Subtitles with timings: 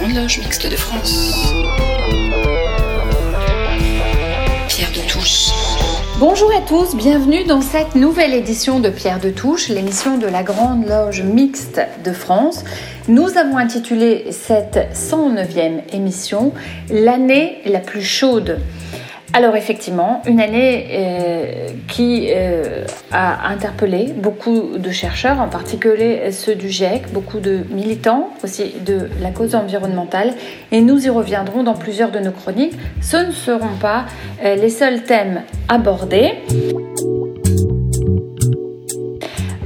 [0.00, 1.34] Grande Loge Mixte de France.
[4.68, 5.50] Pierre de Touche.
[6.18, 10.42] Bonjour à tous, bienvenue dans cette nouvelle édition de Pierre de Touche, l'émission de la
[10.42, 12.64] Grande Loge Mixte de France.
[13.08, 16.54] Nous avons intitulé cette 109e émission
[16.88, 18.58] L'année la plus chaude.
[19.32, 26.56] Alors effectivement, une année euh, qui euh, a interpellé beaucoup de chercheurs, en particulier ceux
[26.56, 30.34] du GIEC, beaucoup de militants aussi de la cause environnementale,
[30.72, 32.74] et nous y reviendrons dans plusieurs de nos chroniques.
[33.00, 34.06] Ce ne seront pas
[34.44, 36.32] euh, les seuls thèmes abordés.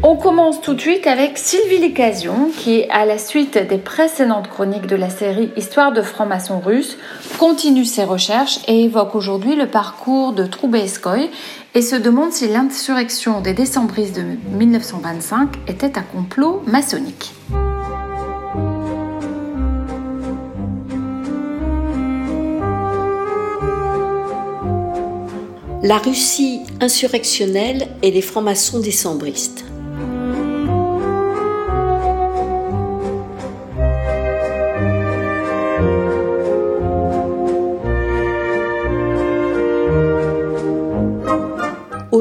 [0.06, 4.86] On commence tout de suite avec Sylvie Lécasion qui, à la suite des précédentes chroniques
[4.86, 6.98] de la série Histoire de francs-maçons russes,
[7.38, 11.30] continue ses recherches et évoque aujourd'hui le parcours de Troubetskoy
[11.74, 14.24] et se demande si l'insurrection des décembristes de
[14.58, 17.32] 1925 était un complot maçonnique.
[25.82, 29.64] La Russie insurrectionnelle et les francs-maçons décembristes.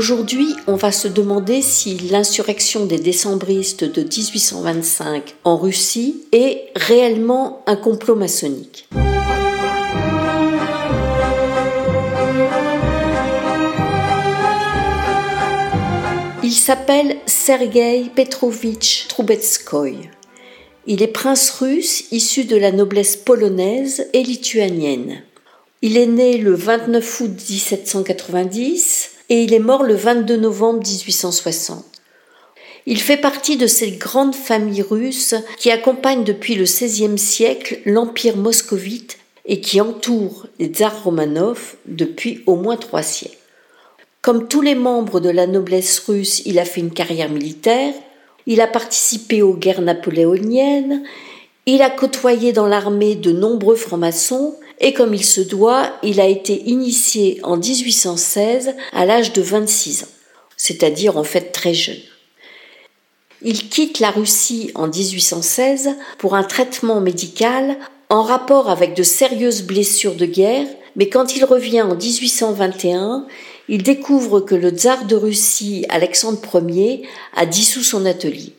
[0.03, 7.63] Aujourd'hui, on va se demander si l'insurrection des décembristes de 1825 en Russie est réellement
[7.67, 8.89] un complot maçonnique.
[16.43, 20.09] Il s'appelle Sergei Petrovitch Troubetskoy.
[20.85, 25.23] Il est prince russe issu de la noblesse polonaise et lituanienne.
[25.81, 31.85] Il est né le 29 août 1790 et il est mort le 22 novembre 1860.
[32.85, 38.35] Il fait partie de ces grandes familles russes qui accompagnent depuis le XVIe siècle l'empire
[38.35, 43.37] moscovite et qui entourent les tsars Romanov depuis au moins trois siècles.
[44.21, 47.93] Comme tous les membres de la noblesse russe, il a fait une carrière militaire,
[48.45, 51.03] il a participé aux guerres napoléoniennes,
[51.65, 56.27] il a côtoyé dans l'armée de nombreux francs-maçons et comme il se doit, il a
[56.27, 60.13] été initié en 1816 à l'âge de 26 ans,
[60.57, 62.01] c'est-à-dire en fait très jeune.
[63.41, 67.77] Il quitte la Russie en 1816 pour un traitement médical
[68.09, 73.25] en rapport avec de sérieuses blessures de guerre, mais quand il revient en 1821,
[73.69, 78.53] il découvre que le tsar de Russie, Alexandre Ier, a dissous son atelier.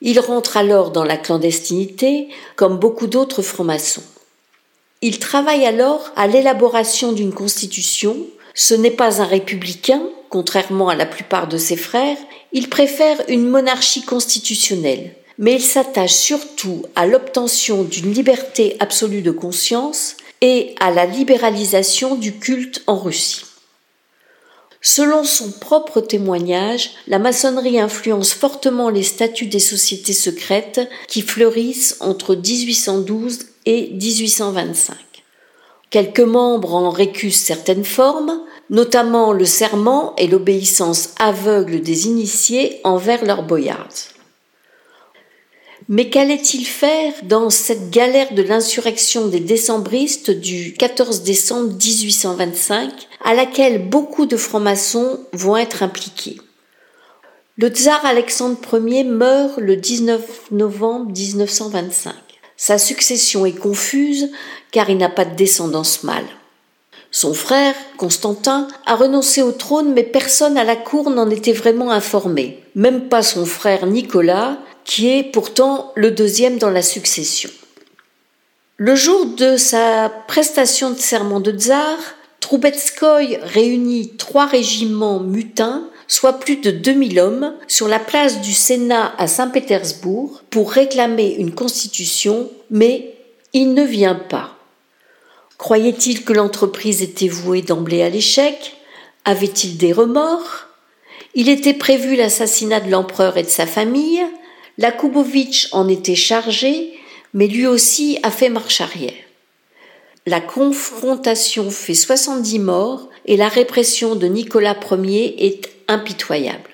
[0.00, 4.02] Il rentre alors dans la clandestinité, comme beaucoup d'autres francs-maçons.
[5.00, 8.16] Il travaille alors à l'élaboration d'une constitution.
[8.54, 12.16] Ce n'est pas un républicain, contrairement à la plupart de ses frères,
[12.52, 19.30] il préfère une monarchie constitutionnelle, mais il s'attache surtout à l'obtention d'une liberté absolue de
[19.30, 23.44] conscience et à la libéralisation du culte en Russie.
[24.80, 31.96] Selon son propre témoignage, la maçonnerie influence fortement les statuts des sociétés secrètes qui fleurissent
[32.00, 34.96] entre 1812 et 1825.
[35.90, 38.40] Quelques membres en récusent certaines formes,
[38.70, 44.08] notamment le serment et l'obéissance aveugle des initiés envers leurs boyards.
[45.90, 52.90] Mais qu'allait-il faire dans cette galère de l'insurrection des décembristes du 14 décembre 1825,
[53.22, 56.38] à laquelle beaucoup de francs-maçons vont être impliqués?
[57.58, 58.58] Le tsar Alexandre
[58.88, 62.14] Ier meurt le 19 novembre 1925.
[62.60, 64.30] Sa succession est confuse
[64.72, 66.26] car il n'a pas de descendance mâle.
[67.12, 71.92] Son frère, Constantin, a renoncé au trône mais personne à la cour n'en était vraiment
[71.92, 77.48] informé, même pas son frère Nicolas, qui est pourtant le deuxième dans la succession.
[78.76, 81.96] Le jour de sa prestation de serment de tsar,
[82.40, 89.14] Troubetskoy réunit trois régiments mutins soit plus de 2000 hommes, sur la place du Sénat
[89.18, 93.14] à Saint-Pétersbourg pour réclamer une constitution, mais
[93.52, 94.56] il ne vient pas.
[95.58, 98.76] Croyait-il que l'entreprise était vouée d'emblée à l'échec?
[99.24, 100.66] Avait-il des remords?
[101.34, 104.22] Il était prévu l'assassinat de l'empereur et de sa famille.
[104.78, 106.94] Lakoubovitch en était chargé,
[107.34, 109.12] mais lui aussi a fait marche arrière.
[110.26, 116.70] La confrontation fait 70 morts et la répression de Nicolas Ier est impitoyable.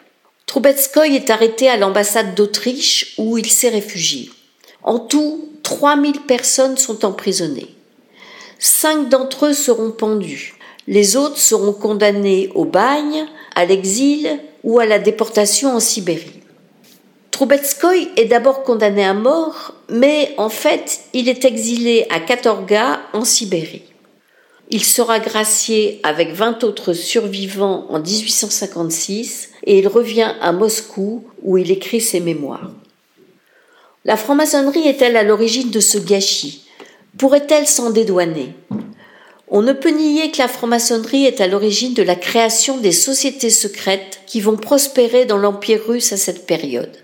[0.47, 4.31] Troubetskoy est arrêté à l'ambassade d'Autriche où il s'est réfugié.
[4.83, 7.75] En tout, 3000 personnes sont emprisonnées.
[8.59, 10.55] Cinq d'entre eux seront pendus.
[10.87, 16.41] Les autres seront condamnés au bagne, à l'exil ou à la déportation en Sibérie.
[17.31, 23.25] Troubetskoy est d'abord condamné à mort, mais en fait, il est exilé à Katorga, en
[23.25, 23.83] Sibérie.
[24.75, 31.57] Il sera gracié avec 20 autres survivants en 1856 et il revient à Moscou où
[31.59, 32.73] il écrit ses mémoires.
[34.05, 36.65] La franc-maçonnerie est-elle à l'origine de ce gâchis?
[37.17, 38.49] Pourrait-elle s'en dédouaner?
[39.47, 43.51] On ne peut nier que la franc-maçonnerie est à l'origine de la création des sociétés
[43.51, 46.97] secrètes qui vont prospérer dans l'Empire russe à cette période.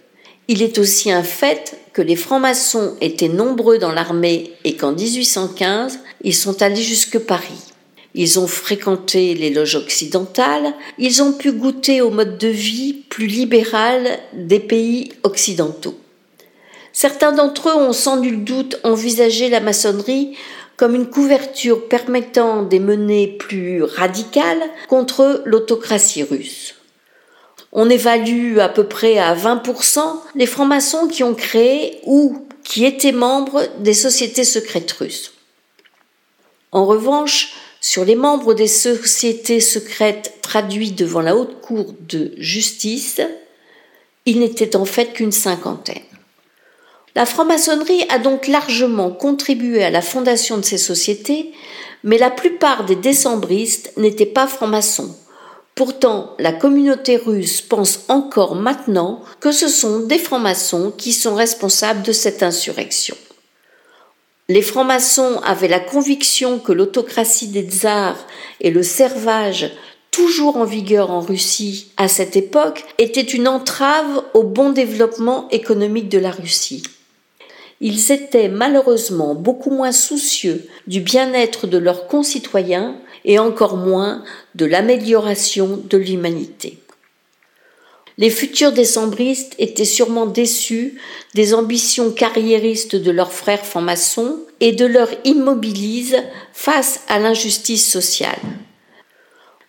[0.48, 6.00] Il est aussi un fait que les francs-maçons étaient nombreux dans l'armée et qu'en 1815,
[6.22, 7.70] ils sont allés jusque Paris.
[8.14, 13.26] Ils ont fréquenté les loges occidentales, ils ont pu goûter au mode de vie plus
[13.26, 15.98] libéral des pays occidentaux.
[16.92, 20.36] Certains d'entre eux ont sans nul doute envisagé la maçonnerie
[20.76, 26.79] comme une couverture permettant des menées plus radicales contre l'autocratie russe.
[27.72, 30.00] On évalue à peu près à 20%
[30.34, 35.32] les francs-maçons qui ont créé ou qui étaient membres des sociétés secrètes russes.
[36.72, 43.20] En revanche, sur les membres des sociétés secrètes traduits devant la haute cour de justice,
[44.26, 46.02] il n'était en fait qu'une cinquantaine.
[47.16, 51.52] La franc-maçonnerie a donc largement contribué à la fondation de ces sociétés,
[52.04, 55.16] mais la plupart des décembristes n'étaient pas francs-maçons,
[55.74, 62.02] Pourtant, la communauté russe pense encore maintenant que ce sont des francs-maçons qui sont responsables
[62.02, 63.16] de cette insurrection.
[64.48, 68.26] Les francs-maçons avaient la conviction que l'autocratie des tsars
[68.60, 69.70] et le servage
[70.10, 76.08] toujours en vigueur en Russie à cette époque étaient une entrave au bon développement économique
[76.08, 76.82] de la Russie.
[77.80, 84.24] Ils étaient malheureusement beaucoup moins soucieux du bien-être de leurs concitoyens et encore moins
[84.54, 86.78] de l'amélioration de l'humanité.
[88.18, 91.00] Les futurs décembristes étaient sûrement déçus
[91.34, 96.16] des ambitions carriéristes de leurs frères francs-maçons et de leur immobilise
[96.52, 98.38] face à l'injustice sociale.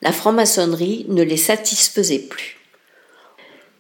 [0.02, 2.61] La franc-maçonnerie ne les satisfaisait plus.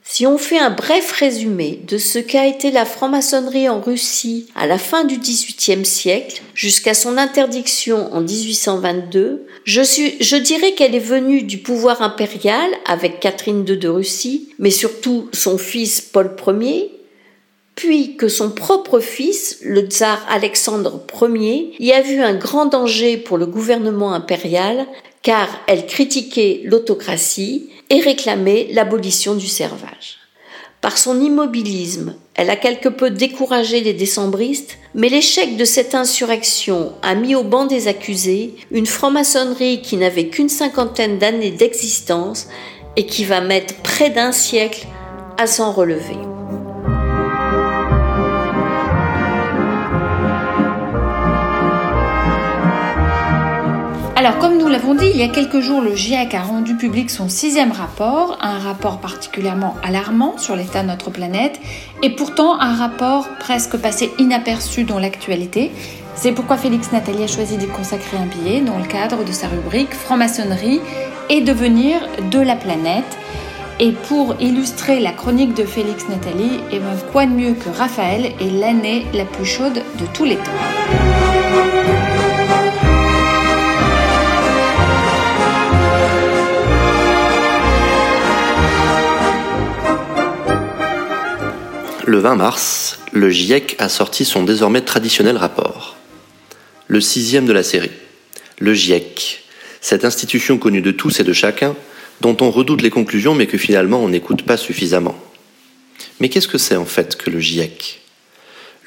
[0.03, 4.65] Si on fait un bref résumé de ce qu'a été la franc-maçonnerie en Russie à
[4.65, 11.44] la fin du XVIIIe siècle jusqu'à son interdiction en 1822, je, dirais qu'elle est venue
[11.44, 16.92] du pouvoir impérial avec Catherine II de Russie, mais surtout son fils Paul Ier,
[17.75, 23.18] puis que son propre fils, le tsar Alexandre Ier, y a vu un grand danger
[23.18, 24.88] pour le gouvernement impérial
[25.21, 30.18] car elle critiquait l'autocratie et réclamait l'abolition du servage.
[30.80, 36.94] Par son immobilisme, elle a quelque peu découragé les décembristes, mais l'échec de cette insurrection
[37.04, 42.48] a mis au banc des accusés une franc-maçonnerie qui n'avait qu'une cinquantaine d'années d'existence
[42.96, 44.88] et qui va mettre près d'un siècle
[45.38, 46.18] à s'en relever.
[54.23, 57.09] Alors, comme nous l'avons dit, il y a quelques jours, le GIEC a rendu public
[57.09, 61.59] son sixième rapport, un rapport particulièrement alarmant sur l'état de notre planète,
[62.03, 65.71] et pourtant un rapport presque passé inaperçu dans l'actualité.
[66.13, 69.47] C'est pourquoi Félix Nathalie a choisi d'y consacrer un billet dans le cadre de sa
[69.47, 70.81] rubrique Franc-maçonnerie
[71.31, 73.18] et devenir de la planète.
[73.79, 77.75] Et pour illustrer la chronique de Félix Nathalie, et eh ben, quoi de mieux que
[77.75, 82.10] Raphaël et l'année la plus chaude de tous les temps.
[92.11, 95.95] Le 20 mars, le GIEC a sorti son désormais traditionnel rapport.
[96.87, 97.94] Le sixième de la série.
[98.59, 99.45] Le GIEC,
[99.80, 101.73] cette institution connue de tous et de chacun,
[102.19, 105.18] dont on redoute les conclusions mais que finalement on n'écoute pas suffisamment.
[106.19, 108.01] Mais qu'est-ce que c'est en fait que le GIEC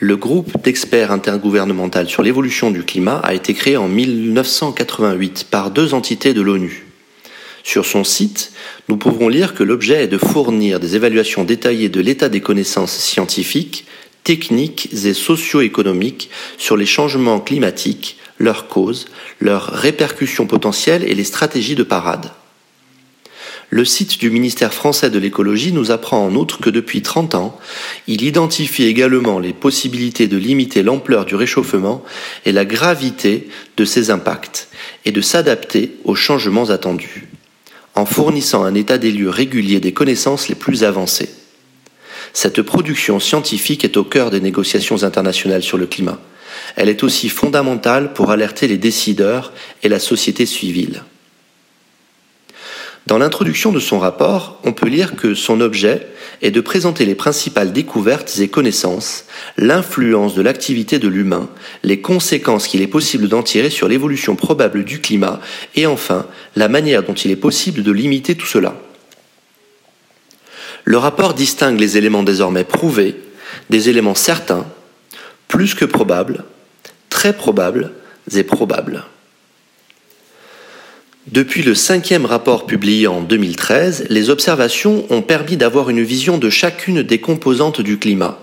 [0.01, 5.95] Le groupe d'experts intergouvernemental sur l'évolution du climat a été créé en 1988 par deux
[5.95, 6.85] entités de l'ONU,
[7.65, 8.53] sur son site,
[8.89, 12.93] nous pouvons lire que l'objet est de fournir des évaluations détaillées de l'état des connaissances
[12.93, 13.87] scientifiques,
[14.23, 16.29] techniques et socio-économiques
[16.59, 19.07] sur les changements climatiques, leurs causes,
[19.41, 22.31] leurs répercussions potentielles et les stratégies de parade.
[23.71, 27.59] Le site du ministère français de l'écologie nous apprend en outre que depuis 30 ans,
[28.07, 32.05] il identifie également les possibilités de limiter l'ampleur du réchauffement
[32.45, 34.69] et la gravité de ses impacts
[35.07, 37.27] et de s'adapter aux changements attendus
[37.95, 41.31] en fournissant un état des lieux régulier des connaissances les plus avancées.
[42.33, 46.19] Cette production scientifique est au cœur des négociations internationales sur le climat.
[46.77, 51.05] Elle est aussi fondamentale pour alerter les décideurs et la société civile.
[53.07, 56.09] Dans l'introduction de son rapport, on peut lire que son objet
[56.41, 59.27] est de présenter les principales découvertes et connaissances,
[59.59, 61.51] l'influence de l'activité de l'humain,
[61.83, 65.41] les conséquences qu'il est possible d'en tirer sur l'évolution probable du climat,
[65.75, 68.75] et enfin la manière dont il est possible de limiter tout cela.
[70.85, 73.17] Le rapport distingue les éléments désormais prouvés
[73.69, 74.67] des éléments certains,
[75.49, 76.45] plus que probables,
[77.11, 77.93] très probables
[78.35, 79.05] et probables.
[81.33, 86.51] Depuis le cinquième rapport publié en 2013, les observations ont permis d'avoir une vision de
[86.51, 88.39] chacune des composantes du climat,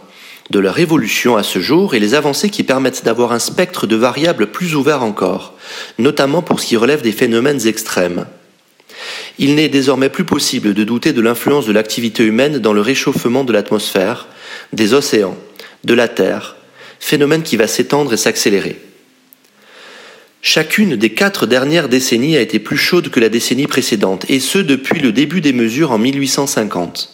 [0.49, 3.95] de leur évolution à ce jour et les avancées qui permettent d'avoir un spectre de
[3.95, 5.53] variables plus ouvert encore,
[5.99, 8.25] notamment pour ce qui relève des phénomènes extrêmes.
[9.37, 13.43] Il n'est désormais plus possible de douter de l'influence de l'activité humaine dans le réchauffement
[13.43, 14.27] de l'atmosphère,
[14.73, 15.37] des océans,
[15.83, 16.55] de la Terre,
[16.99, 18.79] phénomène qui va s'étendre et s'accélérer.
[20.41, 24.57] Chacune des quatre dernières décennies a été plus chaude que la décennie précédente, et ce
[24.57, 27.13] depuis le début des mesures en 1850.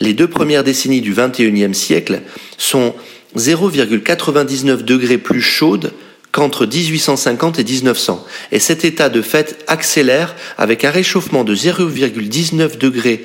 [0.00, 2.22] Les deux premières décennies du XXIe siècle
[2.56, 2.94] sont
[3.36, 5.92] 0,99 degrés plus chaudes
[6.30, 12.78] qu'entre 1850 et 1900, et cet état de fait accélère avec un réchauffement de 0,19
[12.78, 13.24] degrés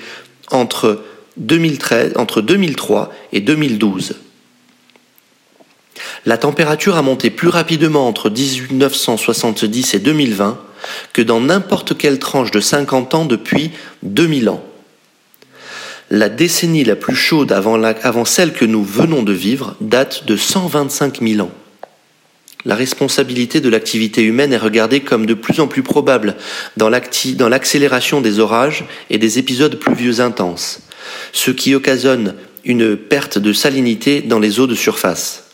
[0.50, 1.04] entre,
[1.38, 4.16] 2013, entre 2003 et 2012.
[6.26, 10.60] La température a monté plus rapidement entre 1970 et 2020
[11.14, 13.72] que dans n'importe quelle tranche de 50 ans depuis
[14.04, 14.64] 2000 ans.
[16.12, 21.22] La décennie la plus chaude avant, celle que nous venons de vivre date de 125
[21.22, 21.52] 000 ans.
[22.66, 26.36] La responsabilité de l'activité humaine est regardée comme de plus en plus probable
[26.78, 30.82] dans l'accélération des orages et des épisodes pluvieux intenses,
[31.32, 35.49] ce qui occasionne une perte de salinité dans les eaux de surface.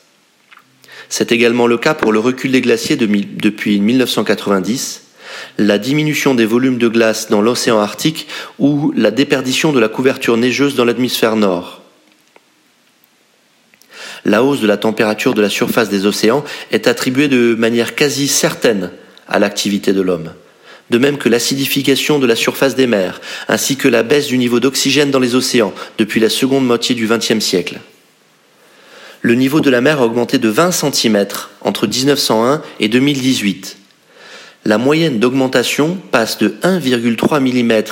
[1.18, 5.04] C'est également le cas pour le recul des glaciers depuis 1990,
[5.58, 8.28] la diminution des volumes de glace dans l'océan Arctique
[8.60, 11.84] ou la déperdition de la couverture neigeuse dans l'hémisphère nord.
[14.26, 16.44] La hausse de la température de la surface des océans
[16.74, 18.92] est attribuée de manière quasi certaine
[19.30, 20.34] à l'activité de l'homme,
[20.90, 24.60] de même que l'acidification de la surface des mers, ainsi que la baisse du niveau
[24.60, 27.80] d'oxygène dans les océans depuis la seconde moitié du XXe siècle
[29.26, 31.26] le niveau de la mer a augmenté de 20 cm
[31.62, 33.76] entre 1901 et 2018.
[34.66, 37.84] La moyenne d'augmentation passe de 1,3 mm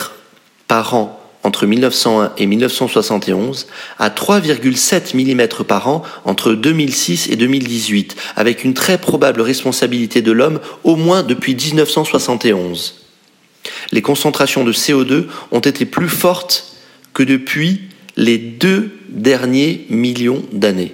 [0.67, 3.65] par an entre 1901 et 1971
[3.97, 10.31] à 3,7 mm par an entre 2006 et 2018, avec une très probable responsabilité de
[10.31, 13.07] l'homme au moins depuis 1971.
[13.91, 16.75] Les concentrations de CO2 ont été plus fortes
[17.15, 20.93] que depuis les deux derniers millions d'années.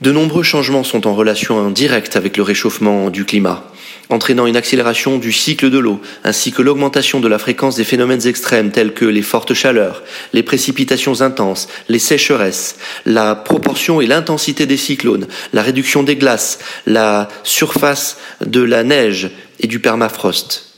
[0.00, 3.64] De nombreux changements sont en relation directe avec le réchauffement du climat,
[4.10, 8.24] entraînant une accélération du cycle de l'eau, ainsi que l'augmentation de la fréquence des phénomènes
[8.28, 12.76] extrêmes tels que les fortes chaleurs, les précipitations intenses, les sécheresses,
[13.06, 19.30] la proportion et l'intensité des cyclones, la réduction des glaces, la surface de la neige
[19.58, 20.76] et du permafrost.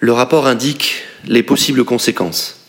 [0.00, 0.96] Le rapport indique
[1.26, 2.66] les possibles conséquences.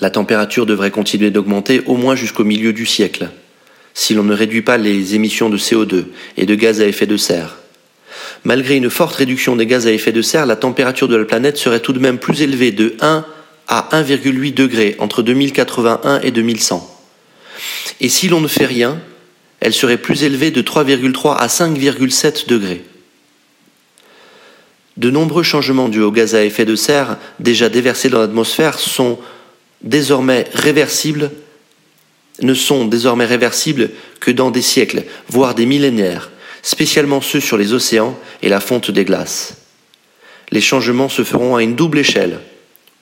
[0.00, 3.28] La température devrait continuer d'augmenter au moins jusqu'au milieu du siècle
[3.94, 7.16] si l'on ne réduit pas les émissions de CO2 et de gaz à effet de
[7.16, 7.56] serre.
[8.42, 11.56] Malgré une forte réduction des gaz à effet de serre, la température de la planète
[11.56, 13.24] serait tout de même plus élevée de 1
[13.68, 16.90] à 1,8 degrés entre 2081 et 2100.
[18.00, 19.00] Et si l'on ne fait rien,
[19.60, 22.84] elle serait plus élevée de 3,3 à 5,7 degrés.
[24.96, 29.18] De nombreux changements dus aux gaz à effet de serre déjà déversés dans l'atmosphère sont
[29.82, 31.30] désormais réversibles
[32.42, 36.30] ne sont désormais réversibles que dans des siècles, voire des millénaires,
[36.62, 39.56] spécialement ceux sur les océans et la fonte des glaces.
[40.50, 42.40] Les changements se feront à une double échelle,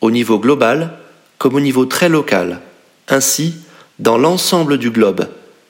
[0.01, 0.99] au niveau global
[1.39, 2.61] comme au niveau très local.
[3.09, 3.55] Ainsi,
[3.99, 5.29] dans l'ensemble du globe,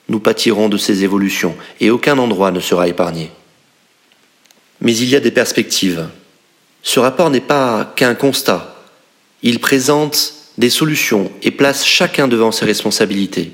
[0.09, 3.31] nous pâtirons de ces évolutions et aucun endroit ne sera épargné.
[4.81, 6.07] Mais il y a des perspectives.
[6.83, 8.75] Ce rapport n'est pas qu'un constat.
[9.41, 13.51] Il présente des solutions et place chacun devant ses responsabilités.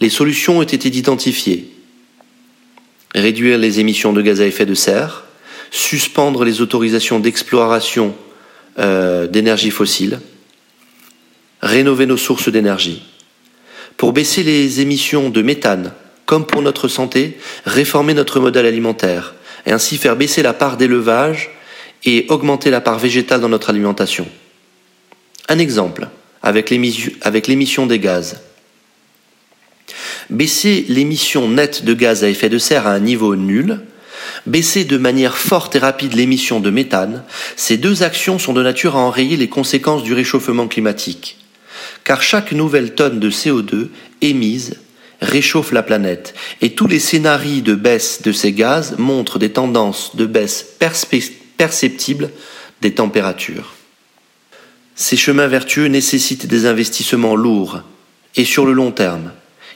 [0.00, 1.72] Les solutions ont été identifiées.
[3.14, 5.24] Réduire les émissions de gaz à effet de serre,
[5.70, 8.14] suspendre les autorisations d'exploration
[8.78, 10.20] euh, d'énergie fossile,
[11.62, 13.02] rénover nos sources d'énergie.
[13.96, 15.92] Pour baisser les émissions de méthane,
[16.26, 19.34] comme pour notre santé, réformer notre modèle alimentaire
[19.64, 21.50] et ainsi faire baisser la part d'élevage
[22.04, 24.28] et augmenter la part végétale dans notre alimentation.
[25.48, 26.08] Un exemple
[26.46, 28.40] avec l'émission des gaz.
[30.30, 33.80] Baisser l'émission nette de gaz à effet de serre à un niveau nul
[34.46, 37.24] baisser de manière forte et rapide l'émission de méthane,
[37.56, 41.38] ces deux actions sont de nature à enrayer les conséquences du réchauffement climatique.
[42.04, 43.88] Car chaque nouvelle tonne de CO2
[44.22, 44.76] émise
[45.20, 50.14] réchauffe la planète, et tous les scénarios de baisse de ces gaz montrent des tendances
[50.14, 50.66] de baisse
[51.58, 52.30] perceptibles
[52.82, 53.75] des températures.
[54.96, 57.82] Ces chemins vertueux nécessitent des investissements lourds
[58.34, 59.30] et sur le long terme.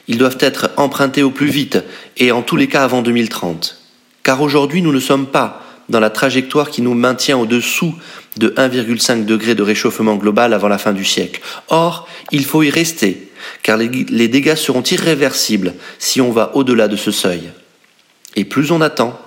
[0.07, 1.77] Ils doivent être empruntés au plus vite
[2.17, 3.77] et en tous les cas avant 2030.
[4.23, 7.93] Car aujourd'hui, nous ne sommes pas dans la trajectoire qui nous maintient au-dessous
[8.37, 11.41] de 1,5 degré de réchauffement global avant la fin du siècle.
[11.69, 13.29] Or, il faut y rester,
[13.61, 17.51] car les, dégâts seront irréversibles si on va au-delà de ce seuil.
[18.35, 19.19] Et plus on attend,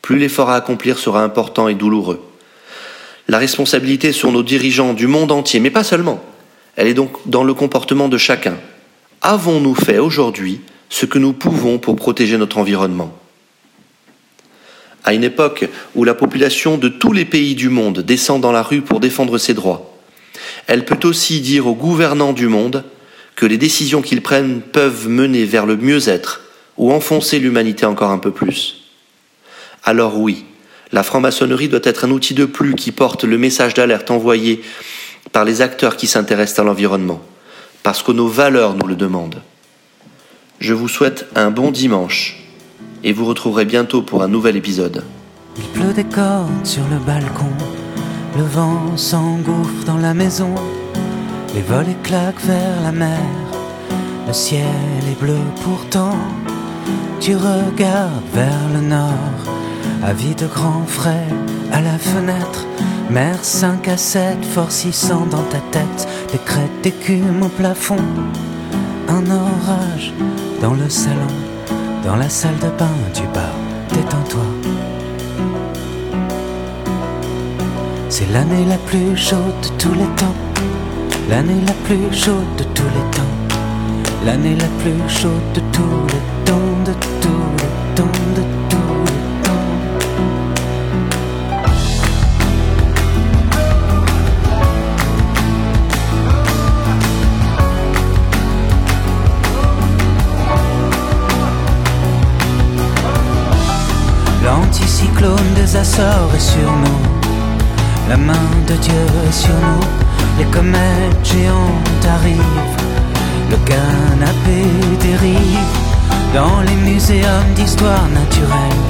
[0.00, 2.22] plus l'effort à accomplir sera important et douloureux.
[3.28, 6.22] La responsabilité sur nos dirigeants du monde entier, mais pas seulement.
[6.76, 8.56] Elle est donc dans le comportement de chacun.
[9.22, 13.16] Avons-nous fait aujourd'hui ce que nous pouvons pour protéger notre environnement?
[15.04, 18.62] À une époque où la population de tous les pays du monde descend dans la
[18.62, 19.94] rue pour défendre ses droits.
[20.66, 22.84] Elle peut aussi dire aux gouvernants du monde
[23.36, 26.42] que les décisions qu'ils prennent peuvent mener vers le mieux-être
[26.76, 28.84] ou enfoncer l'humanité encore un peu plus.
[29.84, 30.44] Alors oui,
[30.94, 34.62] la franc-maçonnerie doit être un outil de plus qui porte le message d'alerte envoyé
[35.32, 37.20] par les acteurs qui s'intéressent à l'environnement,
[37.82, 39.42] parce que nos valeurs nous le demandent.
[40.60, 42.38] Je vous souhaite un bon dimanche
[43.02, 45.02] et vous retrouverez bientôt pour un nouvel épisode.
[45.56, 47.50] Il pleut des cordes sur le balcon,
[48.36, 50.54] le vent s'engouffre dans la maison,
[51.56, 51.62] les
[52.04, 53.20] claquent vers la mer,
[54.28, 54.62] le ciel
[55.10, 56.16] est bleu pourtant,
[57.20, 59.63] tu regardes vers le nord,
[60.02, 61.28] avis de grand frais
[61.72, 62.66] à la fenêtre,
[63.10, 68.04] mer 5 à 7 forcissant dans ta tête, des crêtes d'écume au plafond,
[69.08, 70.12] un orage
[70.60, 71.28] dans le salon
[72.04, 73.54] dans la salle de bain du bar,
[73.88, 74.44] détends-toi.
[78.10, 80.34] C'est l'année la plus chaude de tous les temps.
[81.30, 83.56] L'année la plus chaude de tous les temps.
[84.26, 86.92] L'année la plus chaude de tous les temps, de
[87.22, 87.43] tous
[105.76, 107.00] Açores est sur nous.
[108.08, 109.86] La main de Dieu est sur nous.
[110.38, 112.76] Les comètes géantes arrivent.
[113.50, 114.60] Le canapé
[115.00, 115.58] dérive
[116.32, 118.82] dans les muséums d'histoire naturelle.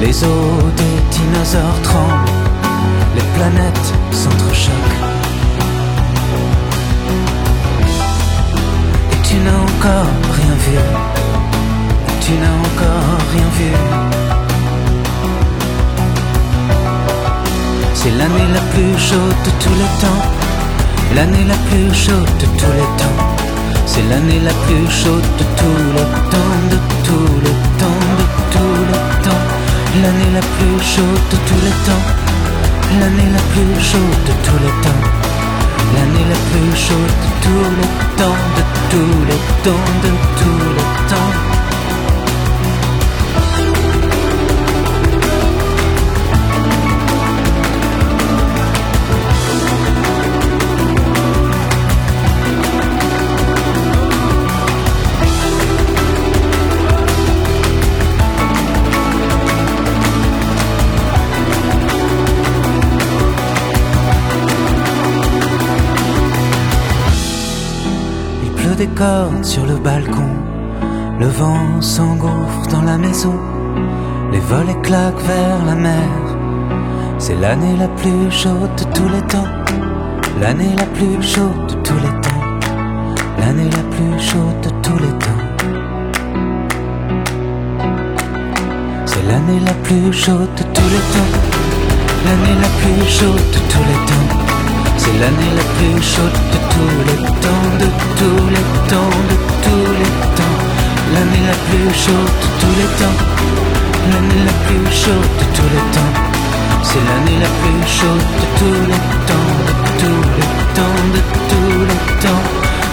[0.00, 2.30] Les os des dinosaures tremblent.
[3.14, 4.98] Les planètes s'entrechoquent.
[9.12, 10.78] Et tu n'as encore rien vu.
[12.08, 14.13] Et tu n'as encore rien vu.
[18.18, 20.22] L'année la plus chaude de tous les temps.
[21.14, 23.18] L'année la plus chaude de tous les temps.
[23.86, 28.80] C'est l'année la plus chaude de tous les temps, de tous les temps, de tous
[28.90, 29.44] les temps.
[30.02, 32.04] L'année la plus chaude de tous les temps.
[33.00, 35.02] L'année la plus chaude de tous les temps.
[35.94, 40.88] L'année la plus chaude de tous les temps, de tous les temps, de tous les
[41.10, 41.53] temps.
[68.86, 70.30] Des cordes sur le balcon.
[71.18, 73.34] Le vent s'engouffre dans la maison.
[74.32, 76.08] Les volets claquent vers la mer.
[77.18, 79.52] C'est l'année la plus chaude de tous les temps.
[80.40, 82.44] L'année la plus chaude de tous les temps.
[83.38, 85.42] L'année la plus chaude de tous les temps.
[89.06, 91.32] C'est l'année la plus chaude de tous les temps.
[92.26, 94.33] L'année la plus chaude de tous les temps.
[95.04, 99.92] C'est l'année la plus chaude de tous les temps, de tous les temps, de tous
[100.00, 100.58] les temps.
[101.12, 103.18] L'année la plus chaude de tous les temps.
[104.10, 106.12] L'année la plus chaude de tous les temps.
[106.82, 111.80] C'est l'année la plus chaude de tous les temps, de tous les temps, de tous
[111.84, 112.44] les temps.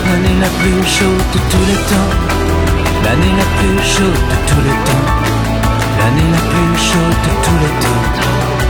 [0.05, 2.11] L'année la plus chaude de tous les temps.
[3.05, 5.05] L'année la plus chaude de tous les temps.
[5.99, 8.60] L'année la plus chaude de tous les temps.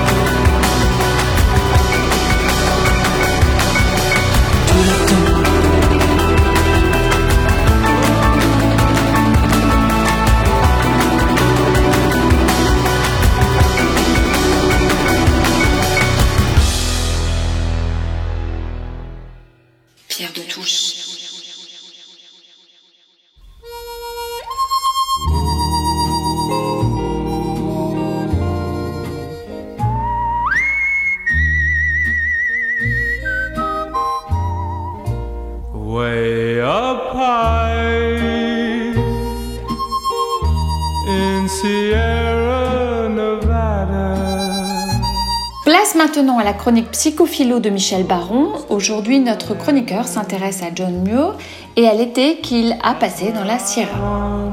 [46.53, 48.53] Chronique psychophilo de Michel Baron.
[48.69, 51.35] Aujourd'hui, notre chroniqueur s'intéresse à John Muir
[51.75, 54.51] et à l'été qu'il a passé dans la Sierra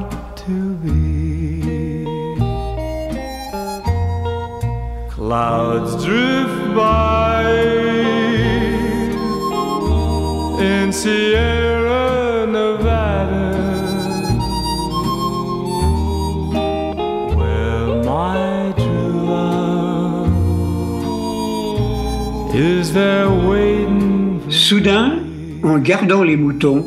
[24.50, 25.20] Soudain,
[25.62, 26.84] en gardant les moutons,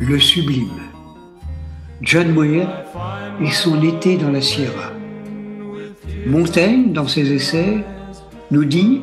[0.00, 0.80] le sublime.
[2.02, 2.68] John Muir
[3.40, 4.90] et son été dans la Sierra.
[6.26, 7.84] Montaigne, dans ses essais,
[8.50, 9.02] nous dit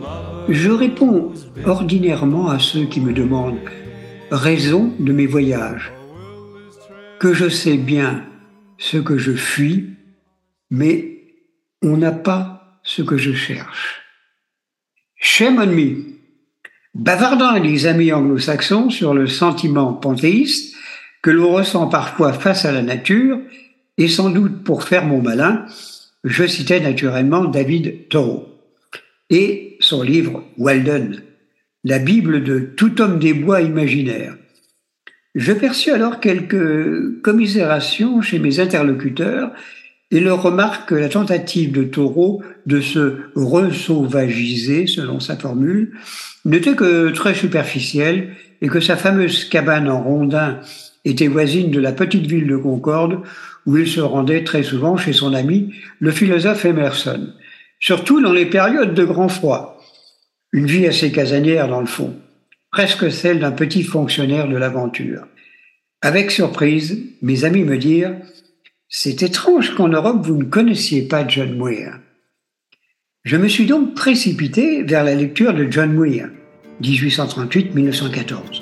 [0.49, 1.31] Je réponds
[1.65, 3.59] ordinairement à ceux qui me demandent
[4.29, 5.93] raison de mes voyages,
[7.17, 8.25] que je sais bien
[8.77, 9.91] ce que je fuis,
[10.69, 11.17] mais
[11.81, 14.00] on n'a pas ce que je cherche.
[15.23, 15.97] Shame on me.
[16.95, 20.75] Bavardant avec les amis anglo-saxons sur le sentiment panthéiste
[21.21, 23.39] que l'on ressent parfois face à la nature,
[23.99, 25.67] et sans doute pour faire mon malin,
[26.23, 28.47] je citais naturellement David Thoreau
[29.29, 31.21] et son livre Walden,
[31.83, 34.35] la Bible de tout homme des bois imaginaires.
[35.35, 39.51] Je perçus alors quelques commisérations chez mes interlocuteurs
[40.19, 45.93] leur remarque que la tentative de Thoreau de se resauvagiser, selon sa formule,
[46.43, 50.59] n'était que très superficielle et que sa fameuse cabane en rondin
[51.05, 53.21] était voisine de la petite ville de Concorde
[53.65, 57.33] où il se rendait très souvent chez son ami, le philosophe Emerson,
[57.79, 59.81] surtout dans les périodes de grand froid.
[60.51, 62.15] Une vie assez casanière dans le fond,
[62.71, 65.25] presque celle d'un petit fonctionnaire de l'aventure.
[66.01, 68.15] Avec surprise, mes amis me dirent
[68.93, 71.93] C'est étrange qu'en Europe vous ne connaissiez pas John Muir.
[73.23, 76.27] Je me suis donc précipité vers la lecture de John Muir,
[76.81, 78.61] 1838-1914.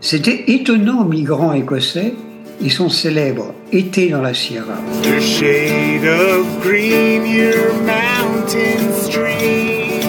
[0.00, 2.14] C'était étonnant migrant écossais
[2.62, 4.78] et son célèbre Été dans la Sierra.
[5.02, 10.00] The shade of green, your mountain stream.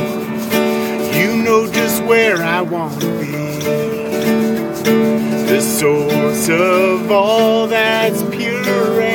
[1.13, 3.35] You know just where I want to be.
[5.47, 9.14] The source of all that's pure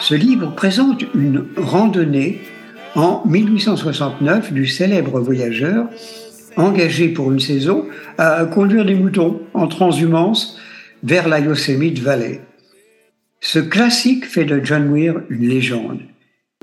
[0.00, 2.40] Ce livre présente une randonnée
[2.94, 5.88] en 1869 du célèbre voyageur
[6.56, 7.86] engagé pour une saison
[8.16, 10.58] à conduire des moutons en transhumance
[11.02, 12.40] vers la Yosemite Valley.
[13.40, 16.00] Ce classique fait de John Muir une légende.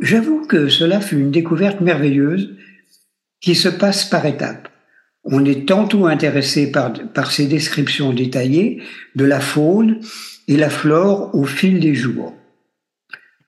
[0.02, 2.56] J'avoue que cela fut une découverte merveilleuse
[3.40, 4.70] qui se passe par étapes.
[5.26, 8.82] On est tantôt intéressé par, par ses descriptions détaillées
[9.16, 10.00] de la faune
[10.48, 12.34] et la flore au fil des jours.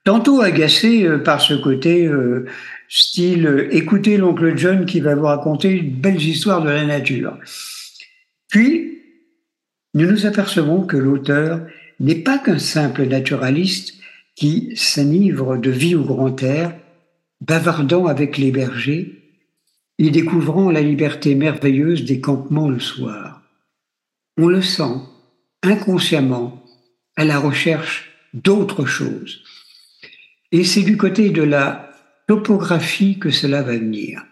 [0.03, 2.45] Tantôt agacé euh, par ce côté euh,
[2.87, 7.37] style euh, écoutez l'oncle John qui va vous raconter une belle histoire de la nature.
[8.47, 9.01] Puis,
[9.95, 11.65] nous nous apercevons que l'auteur
[11.99, 13.95] n'est pas qu'un simple naturaliste
[14.35, 16.75] qui s'enivre de vie au grand air,
[17.41, 19.23] bavardant avec les bergers
[19.97, 23.41] et découvrant la liberté merveilleuse des campements le soir.
[24.37, 24.99] On le sent
[25.63, 26.64] inconsciemment
[27.15, 29.41] à la recherche d'autre chose.
[30.51, 31.91] Et c'est du côté de la
[32.27, 34.23] topographie que cela va venir.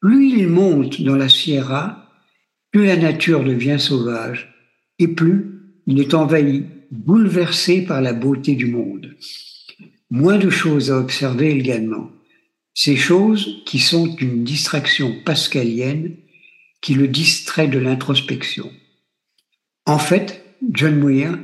[0.00, 2.10] Plus il monte dans la Sierra,
[2.70, 4.54] plus la nature devient sauvage
[4.98, 9.16] et plus il est envahi, bouleversé par la beauté du monde.
[10.10, 12.10] Moins de choses à observer également.
[12.74, 16.16] Ces choses qui sont une distraction pascalienne
[16.80, 18.70] qui le distrait de l'introspection.
[19.86, 21.38] En fait, John Muir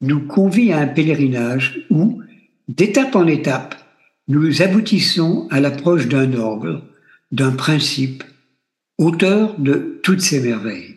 [0.00, 2.22] nous convie à un pèlerinage où,
[2.68, 3.74] d'étape en étape,
[4.28, 6.84] nous aboutissons à l'approche d'un ordre,
[7.32, 8.24] d'un principe,
[8.98, 10.96] auteur de toutes ces merveilles.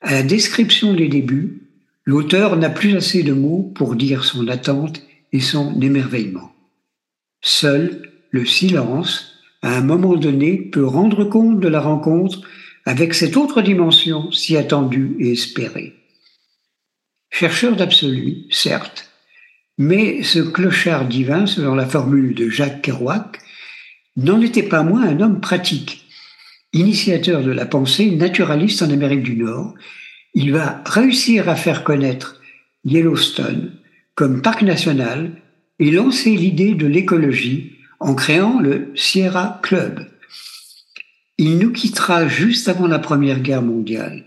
[0.00, 1.68] À la description des débuts,
[2.04, 6.52] l'auteur n'a plus assez de mots pour dire son attente et son émerveillement.
[7.42, 12.42] Seul le silence, à un moment donné, peut rendre compte de la rencontre
[12.86, 15.99] avec cette autre dimension si attendue et espérée.
[17.30, 19.10] Chercheur d'absolu, certes,
[19.78, 23.38] mais ce clochard divin, selon la formule de Jacques Kerouac,
[24.16, 26.04] n'en était pas moins un homme pratique.
[26.72, 29.74] Initiateur de la pensée naturaliste en Amérique du Nord,
[30.34, 32.40] il va réussir à faire connaître
[32.84, 33.72] Yellowstone
[34.14, 35.32] comme parc national
[35.78, 40.06] et lancer l'idée de l'écologie en créant le Sierra Club.
[41.38, 44.26] Il nous quittera juste avant la Première Guerre mondiale.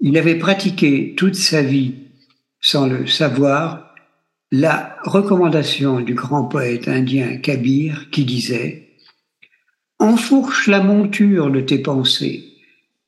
[0.00, 1.94] Il avait pratiqué toute sa vie,
[2.60, 3.94] sans le savoir,
[4.50, 8.88] la recommandation du grand poète indien Kabir qui disait
[9.98, 12.44] Enfourche la monture de tes pensées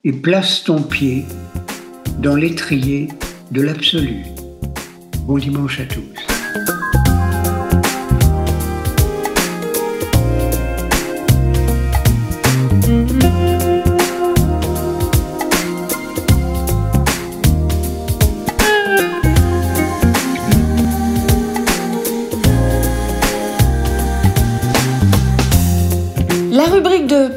[0.04, 1.24] et place ton pied
[2.18, 3.08] dans l'étrier
[3.50, 4.24] de l'absolu.
[5.26, 6.29] Bon dimanche à tous.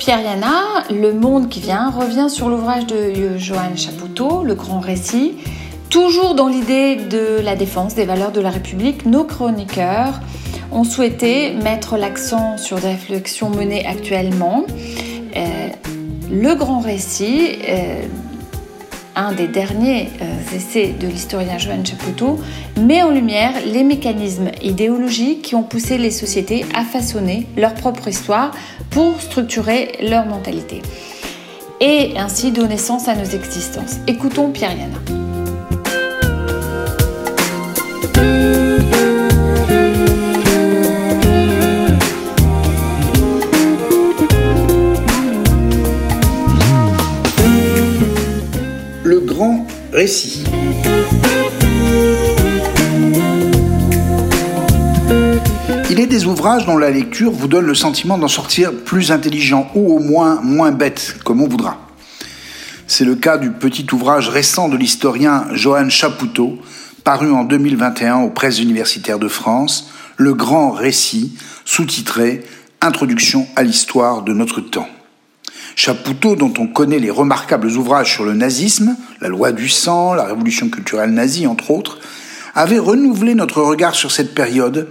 [0.04, 5.38] Pierre Yana, Le monde qui vient, revient sur l'ouvrage de Johan Chapoutot, Le grand récit.
[5.90, 10.20] Toujours dans l'idée de la défense des valeurs de la République, nos chroniqueurs
[10.74, 14.66] ont souhaité mettre l'accent sur des réflexions menées actuellement.
[15.38, 15.70] Euh,
[16.30, 18.02] le grand récit, euh,
[19.16, 22.40] un des derniers euh, essais de l'historien Johan Chapoutot,
[22.80, 28.08] met en lumière les mécanismes idéologiques qui ont poussé les sociétés à façonner leur propre
[28.08, 28.52] histoire
[28.90, 30.82] pour structurer leur mentalité
[31.80, 33.98] et ainsi donner sens à nos existences.
[34.08, 35.23] Écoutons Pierre Yana.
[55.90, 59.72] Il est des ouvrages dont la lecture vous donne le sentiment d'en sortir plus intelligent
[59.76, 61.78] ou au moins moins bête, comme on voudra.
[62.86, 66.58] C'est le cas du petit ouvrage récent de l'historien Johan Chapoutot,
[67.06, 72.44] paru en 2021 aux presses universitaires de France, Le grand récit, sous-titré
[72.82, 74.90] Introduction à l'histoire de notre temps.
[75.76, 80.26] Chapoutot, dont on connaît les remarquables ouvrages sur le nazisme, la loi du sang, la
[80.26, 82.00] révolution culturelle nazie, entre autres,
[82.56, 84.90] avait renouvelé notre regard sur cette période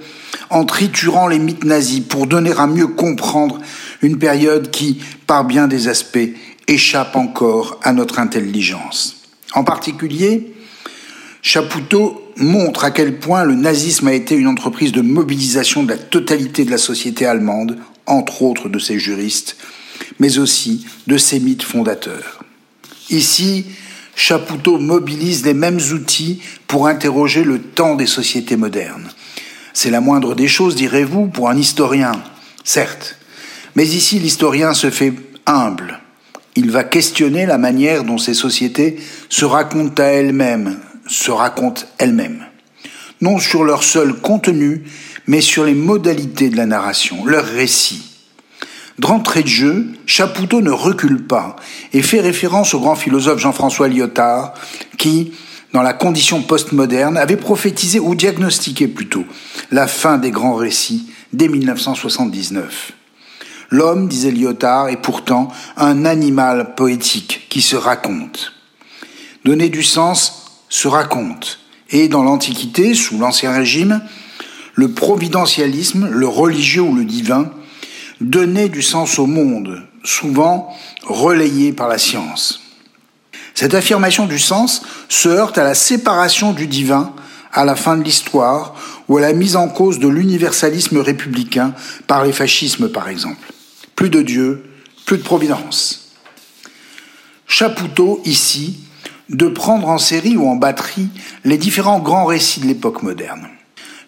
[0.51, 3.61] en triturant les mythes nazis pour donner à mieux comprendre
[4.03, 6.19] une période qui, par bien des aspects,
[6.67, 9.23] échappe encore à notre intelligence.
[9.55, 10.55] En particulier,
[11.43, 15.99] Chapoutot montre à quel point le nazisme a été une entreprise de mobilisation de la
[15.99, 19.57] totalité de la société allemande, entre autres de ses juristes,
[20.19, 22.45] mais aussi de ses mythes fondateurs.
[23.11, 23.67] Ici,
[24.15, 29.11] Chapoutot mobilise les mêmes outils pour interroger le temps des sociétés modernes.
[29.73, 32.13] C'est la moindre des choses, direz-vous, pour un historien,
[32.63, 33.17] certes.
[33.75, 35.15] Mais ici, l'historien se fait
[35.47, 36.01] humble.
[36.55, 38.99] Il va questionner la manière dont ces sociétés
[39.31, 42.45] se racontent à elles-mêmes, se racontent elles-mêmes.
[43.23, 44.83] Non sur leur seul contenu,
[45.27, 48.12] mais sur les modalités de la narration, leur récit.
[48.99, 51.57] D'entrée de jeu, Chapoutot ne recule pas
[51.93, 54.55] et fait référence au grand philosophe Jean-François Lyotard
[54.99, 55.33] qui,
[55.73, 59.25] dans la condition postmoderne, avait prophétisé ou diagnostiqué plutôt
[59.71, 62.93] la fin des grands récits dès 1979.
[63.71, 68.53] L'homme, disait Lyotard, est pourtant un animal poétique qui se raconte.
[69.47, 71.61] Donner du sens se raconte.
[71.89, 74.03] Et dans l'Antiquité, sous l'Ancien Régime,
[74.75, 77.51] le providentialisme, le religieux ou le divin,
[78.23, 82.61] donnait du sens au monde, souvent relayé par la science.
[83.55, 87.15] Cette affirmation du sens se heurte à la séparation du divin
[87.53, 88.75] à la fin de l'histoire
[89.09, 91.75] ou à la mise en cause de l'universalisme républicain
[92.07, 93.53] par les fascismes par exemple.
[93.95, 94.65] Plus de Dieu,
[95.05, 96.13] plus de providence.
[97.47, 98.81] Chapoutot ici
[99.29, 101.09] de prendre en série ou en batterie
[101.45, 103.49] les différents grands récits de l'époque moderne.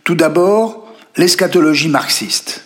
[0.02, 2.64] Tout d'abord, l'eschatologie marxiste.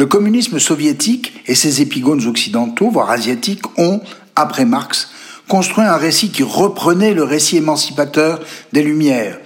[0.00, 4.00] Le communisme soviétique et ses épigones occidentaux, voire asiatiques, ont,
[4.34, 5.10] après Marx,
[5.46, 8.40] construit un récit qui reprenait le récit émancipateur
[8.72, 9.38] des Lumières,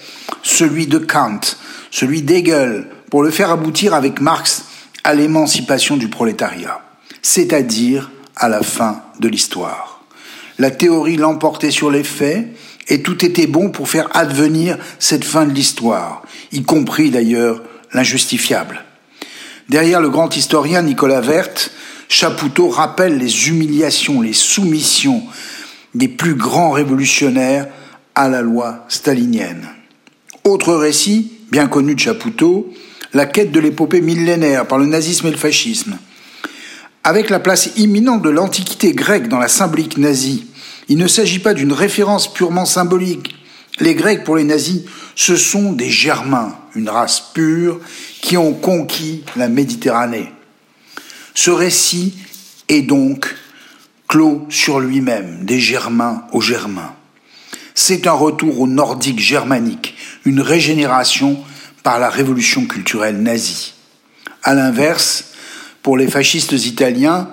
[0.45, 1.41] celui de Kant,
[1.91, 4.67] celui d'Hegel, pour le faire aboutir avec Marx
[5.03, 6.83] à l'émancipation du prolétariat,
[7.21, 10.05] c'est-à-dire à la fin de l'histoire.
[10.61, 12.47] La théorie l'emportait sur les faits,
[12.87, 17.61] et tout était bon pour faire advenir cette fin de l'histoire, y compris d'ailleurs
[17.93, 18.85] l'injustifiable.
[19.69, 21.71] Derrière le grand historien Nicolas Vert,
[22.09, 25.23] Chapoutot rappelle les humiliations, les soumissions
[25.95, 27.69] des plus grands révolutionnaires
[28.15, 29.69] à la loi stalinienne.
[30.45, 32.73] Autre récit, bien connu de Chapoutot,
[33.15, 35.97] la quête de l'épopée millénaire par le nazisme et le fascisme.
[37.03, 40.47] Avec la place imminente de l'Antiquité grecque dans la symbolique nazie,
[40.89, 43.35] il ne s'agit pas d'une référence purement symbolique.
[43.81, 44.83] Les Grecs, pour les nazis,
[45.15, 47.81] ce sont des Germains, une race pure,
[48.21, 50.33] qui ont conquis la Méditerranée.
[51.35, 52.15] Ce récit
[52.69, 53.35] est donc
[54.09, 56.95] clos sur lui-même, des Germains aux Germains.
[57.75, 61.39] C'est un retour au nordique germanique, une régénération
[61.83, 63.75] par la révolution culturelle nazie.
[64.43, 65.33] À l'inverse,
[65.83, 67.29] pour les fascistes italiens,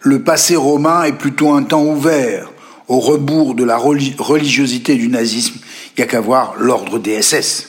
[0.00, 2.50] le passé romain est plutôt un temps ouvert,
[2.88, 5.58] au rebours de la religiosité du nazisme,
[5.96, 7.68] il n'y a qu'à voir l'ordre des SS.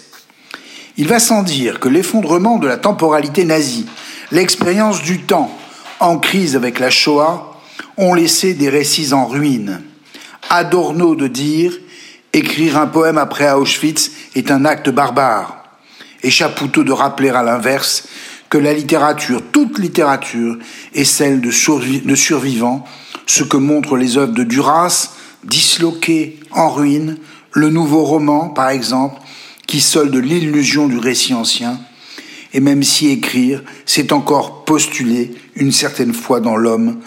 [0.97, 3.85] Il va sans dire que l'effondrement de la temporalité nazie,
[4.31, 5.55] l'expérience du temps,
[5.99, 7.59] en crise avec la Shoah,
[7.97, 9.81] ont laissé des récits en ruine.
[10.49, 11.73] Adorno de dire
[12.35, 15.63] Écrire un poème après Auschwitz est un acte barbare.
[16.23, 18.07] Et Chapoutot de rappeler à l'inverse
[18.49, 20.57] que la littérature, toute littérature,
[20.93, 22.85] est celle de, survivants,
[23.25, 25.11] ce que montrent les œuvres de Duras,
[25.43, 27.17] disloquées, en ruine,
[27.53, 29.21] le nouveau roman, par exemple,
[29.67, 31.79] qui solde l'illusion du récit ancien,
[32.53, 36.99] et même si écrire, c'est encore postuler une certaine foi dans l'homme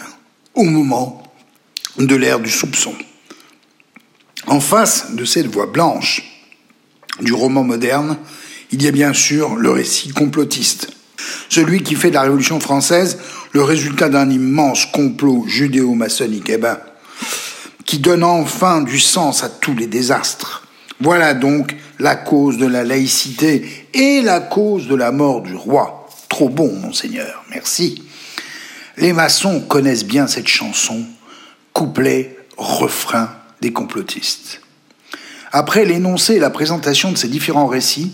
[0.55, 1.23] au moment
[1.97, 2.93] de l'ère du soupçon.
[4.47, 6.23] En face de cette voix blanche
[7.21, 8.17] du roman moderne,
[8.71, 10.89] il y a bien sûr le récit complotiste,
[11.49, 13.17] celui qui fait de la Révolution française
[13.53, 16.79] le résultat d'un immense complot judéo-maçonnique, eh ben,
[17.87, 20.67] qui donne enfin du sens à tous les désastres.
[20.99, 26.07] Voilà donc la cause de la laïcité et la cause de la mort du roi.
[26.27, 28.03] Trop bon, monseigneur, merci.
[28.97, 31.05] Les maçons connaissent bien cette chanson,
[31.71, 33.29] couplet, refrain
[33.61, 34.61] des complotistes.
[35.53, 38.11] Après l'énoncé et la présentation de ces différents récits,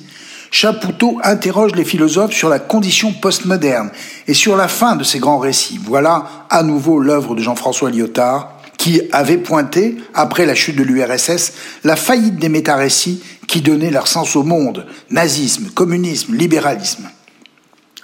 [0.51, 3.89] Chapoutot interroge les philosophes sur la condition postmoderne
[4.27, 5.79] et sur la fin de ces grands récits.
[5.83, 11.53] Voilà à nouveau l'œuvre de Jean-François Lyotard, qui avait pointé, après la chute de l'URSS,
[11.85, 17.09] la faillite des métarécits qui donnaient leur sens au monde, nazisme, communisme, libéralisme.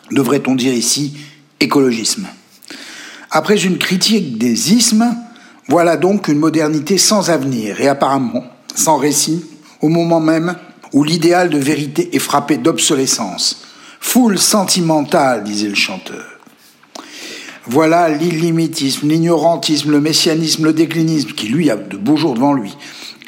[0.09, 1.17] Devrait-on dire ici
[1.59, 2.27] écologisme
[3.29, 5.13] Après une critique des ismes,
[5.67, 9.43] voilà donc une modernité sans avenir et apparemment sans récit,
[9.81, 10.55] au moment même
[10.93, 13.65] où l'idéal de vérité est frappé d'obsolescence.
[13.99, 16.38] Foule sentimentale, disait le chanteur.
[17.71, 22.75] Voilà l'illimitisme, l'ignorantisme, le messianisme, le déclinisme, qui lui a de beaux jours devant lui,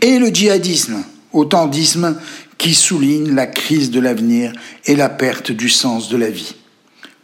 [0.01, 2.17] et le djihadisme, autant d'ismes
[2.57, 4.51] qui soulignent la crise de l'avenir
[4.87, 6.55] et la perte du sens de la vie.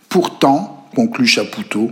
[0.09, 1.89] Pourtant, conclut Chapoutot,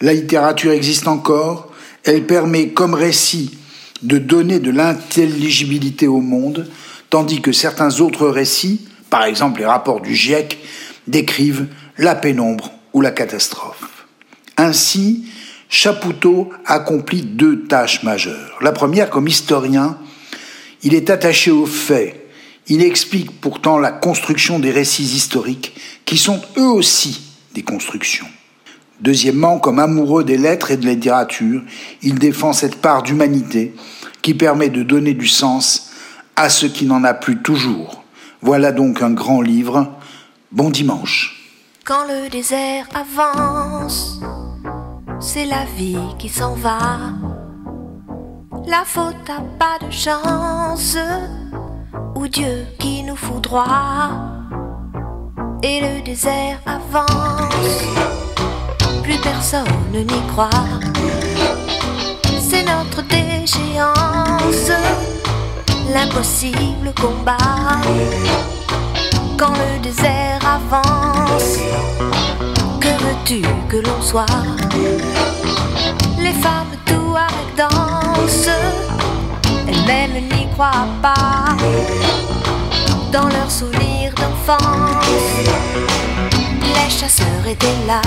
[0.00, 1.72] la littérature existe encore,
[2.04, 3.58] elle permet comme récit
[4.02, 6.70] de donner de l'intelligibilité au monde,
[7.10, 10.56] tandis que certains autres récits, par exemple les rapports du GIEC,
[11.08, 11.66] décrivent
[11.98, 13.91] la pénombre ou la catastrophe.
[14.56, 15.24] Ainsi,
[15.68, 18.58] Chapoutot accomplit deux tâches majeures.
[18.60, 19.96] La première, comme historien,
[20.82, 22.28] il est attaché aux faits.
[22.68, 27.22] Il explique pourtant la construction des récits historiques, qui sont eux aussi
[27.54, 28.26] des constructions.
[29.00, 31.62] Deuxièmement, comme amoureux des lettres et de la littérature,
[32.02, 33.74] il défend cette part d'humanité
[34.20, 35.90] qui permet de donner du sens
[36.36, 38.04] à ce qui n'en a plus toujours.
[38.42, 39.92] Voilà donc un grand livre.
[40.52, 41.41] Bon dimanche.
[41.84, 44.20] Quand le désert avance,
[45.18, 47.10] c'est la vie qui s'en va.
[48.66, 50.96] La faute a pas de chance,
[52.14, 54.10] ou Dieu qui nous fout droit.
[55.64, 57.82] Et le désert avance,
[59.02, 60.50] plus personne n'y croit.
[62.40, 64.70] C'est notre déchéance
[65.92, 67.36] l'impossible combat.
[69.44, 71.58] Quand le désert avance,
[72.80, 74.24] que veux-tu que l'on soit?
[76.16, 78.46] Les femmes tout avec danse,
[79.66, 81.56] elles-mêmes n'y croient pas.
[83.10, 85.08] Dans leurs souvenirs d'enfance,
[86.62, 88.00] les chasseurs étaient là.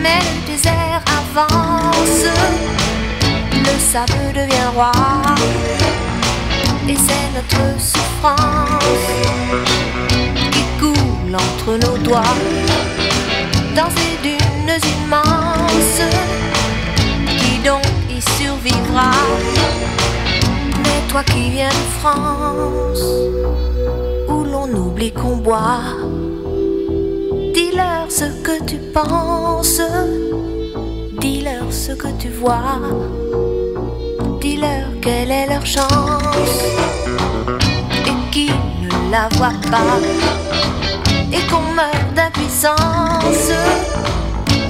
[0.00, 2.24] Mais le désert avance
[3.52, 4.92] le sable devient roi.
[6.88, 8.13] Et c'est notre souffrance
[10.50, 12.22] qui coule entre nos doigts
[13.76, 16.00] dans ces dunes immenses.
[17.26, 19.10] Qui donc y survivra
[20.78, 23.04] Mais toi qui viens de France,
[24.28, 25.82] où l'on oublie qu'on boit,
[27.52, 29.82] dis-leur ce que tu penses
[31.20, 32.80] dis-leur ce que tu vois
[34.40, 36.56] dis-leur quelle est leur chance
[39.10, 39.98] la voit pas
[41.32, 43.52] et qu'on meurt d'impuissance.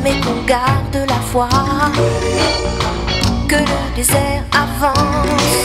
[0.04, 1.48] mais qu'on garde la foi.
[3.48, 5.58] Que le désert avance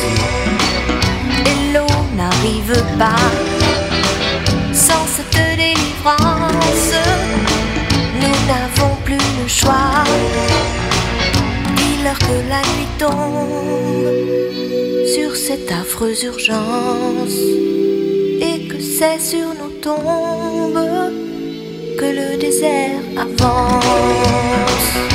[1.46, 3.28] et l'eau n'arrive pas.
[4.74, 6.94] Sans cette délivrance,
[8.22, 10.04] nous n'avons plus le choix.
[11.76, 14.10] Dis-leur que la nuit tombe
[15.14, 17.40] sur cette affreuse urgence
[19.00, 20.74] c'est sur nos tombes
[21.98, 25.09] que le désert avance.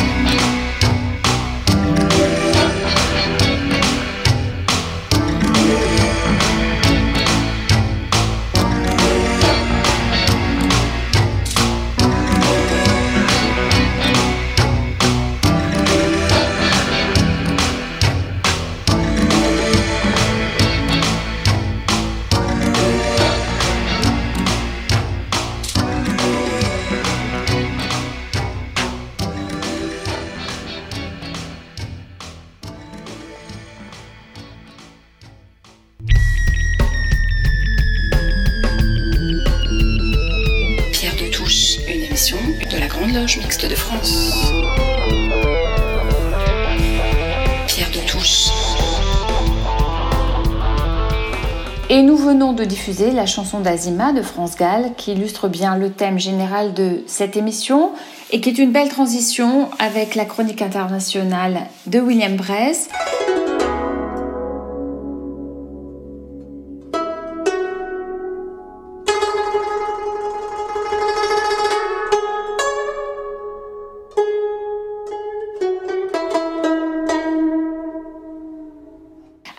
[53.02, 57.90] La chanson d'Azima de France Gall qui illustre bien le thème général de cette émission
[58.30, 62.88] et qui est une belle transition avec la chronique internationale de William Bress.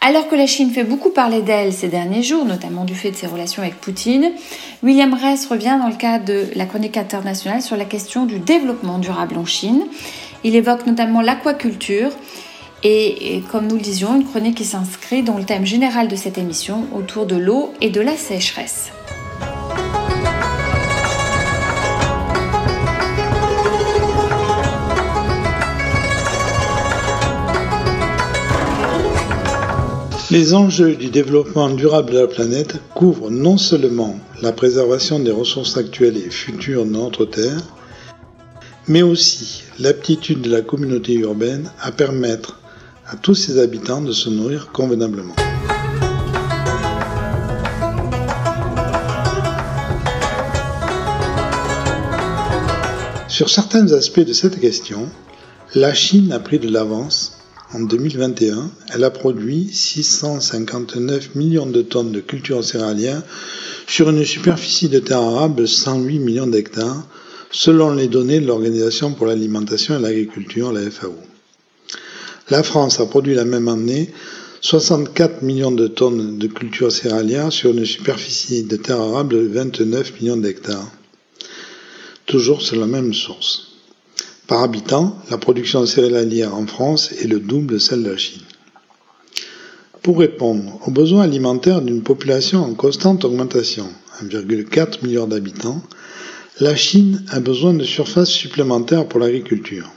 [0.07, 3.15] Alors que la Chine fait beaucoup parler d'elle ces derniers jours, notamment du fait de
[3.15, 4.33] ses relations avec Poutine,
[4.83, 8.99] William Ress revient dans le cadre de la chronique internationale sur la question du développement
[8.99, 9.83] durable en Chine.
[10.43, 12.11] Il évoque notamment l'aquaculture
[12.83, 16.15] et, et, comme nous le disions, une chronique qui s'inscrit dans le thème général de
[16.15, 18.91] cette émission autour de l'eau et de la sécheresse.
[30.31, 35.77] Les enjeux du développement durable de la planète couvrent non seulement la préservation des ressources
[35.77, 37.61] actuelles et futures de notre Terre,
[38.87, 42.59] mais aussi l'aptitude de la communauté urbaine à permettre
[43.07, 45.35] à tous ses habitants de se nourrir convenablement.
[53.27, 55.07] Sur certains aspects de cette question,
[55.75, 57.34] la Chine a pris de l'avance
[57.75, 63.21] en 2021, elle a produit 659 millions de tonnes de cultures céréalières
[63.85, 67.05] sur une superficie de terre arable de 108 millions d'hectares,
[67.51, 71.15] selon les données de l'Organisation pour l'alimentation et l'agriculture, la FAO.
[72.49, 74.09] La France a produit la même année
[74.61, 80.21] 64 millions de tonnes de cultures céréalières sur une superficie de terre arable de 29
[80.21, 80.89] millions d'hectares,
[82.25, 83.74] toujours sur la même source.
[84.47, 88.43] Par habitant, la production céréalière en France est le double de celle de la Chine.
[90.03, 93.87] Pour répondre aux besoins alimentaires d'une population en constante augmentation,
[94.23, 95.81] 1,4 milliard d'habitants,
[96.59, 99.91] la Chine a besoin de surfaces supplémentaires pour l'agriculture.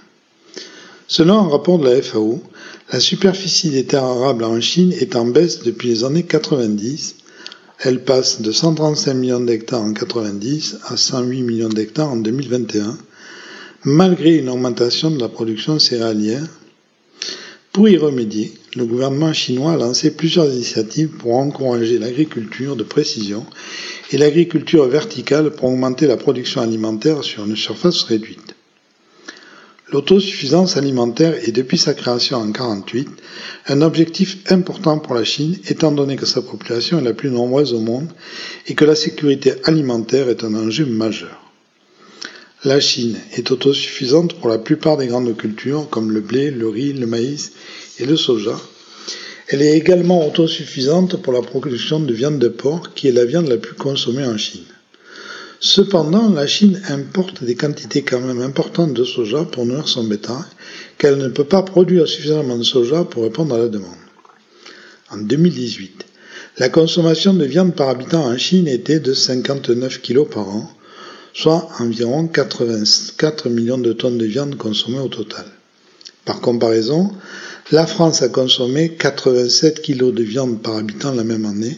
[1.08, 2.42] Selon un rapport de la FAO,
[2.90, 7.16] la superficie des terres arables en Chine est en baisse depuis les années 90.
[7.80, 12.96] Elle passe de 135 millions d'hectares en 90 à 108 millions d'hectares en 2021
[13.84, 16.46] malgré une augmentation de la production céréalière.
[17.72, 23.46] Pour y remédier, le gouvernement chinois a lancé plusieurs initiatives pour encourager l'agriculture de précision
[24.10, 28.56] et l'agriculture verticale pour augmenter la production alimentaire sur une surface réduite.
[29.92, 33.08] L'autosuffisance alimentaire est depuis sa création en 1948
[33.68, 37.72] un objectif important pour la Chine étant donné que sa population est la plus nombreuse
[37.72, 38.08] au monde
[38.66, 41.47] et que la sécurité alimentaire est un enjeu majeur.
[42.64, 46.92] La Chine est autosuffisante pour la plupart des grandes cultures comme le blé, le riz,
[46.92, 47.52] le maïs
[48.00, 48.60] et le soja.
[49.46, 53.46] Elle est également autosuffisante pour la production de viande de porc qui est la viande
[53.46, 54.64] la plus consommée en Chine.
[55.60, 60.42] Cependant, la Chine importe des quantités quand même importantes de soja pour nourrir son bétail,
[60.98, 63.94] qu'elle ne peut pas produire suffisamment de soja pour répondre à la demande.
[65.10, 66.04] En 2018,
[66.58, 70.70] la consommation de viande par habitant en Chine était de 59 kg par an,
[71.34, 75.44] soit environ 84 millions de tonnes de viande consommées au total.
[76.24, 77.10] Par comparaison,
[77.70, 81.76] la France a consommé 87 kg de viande par habitant la même année,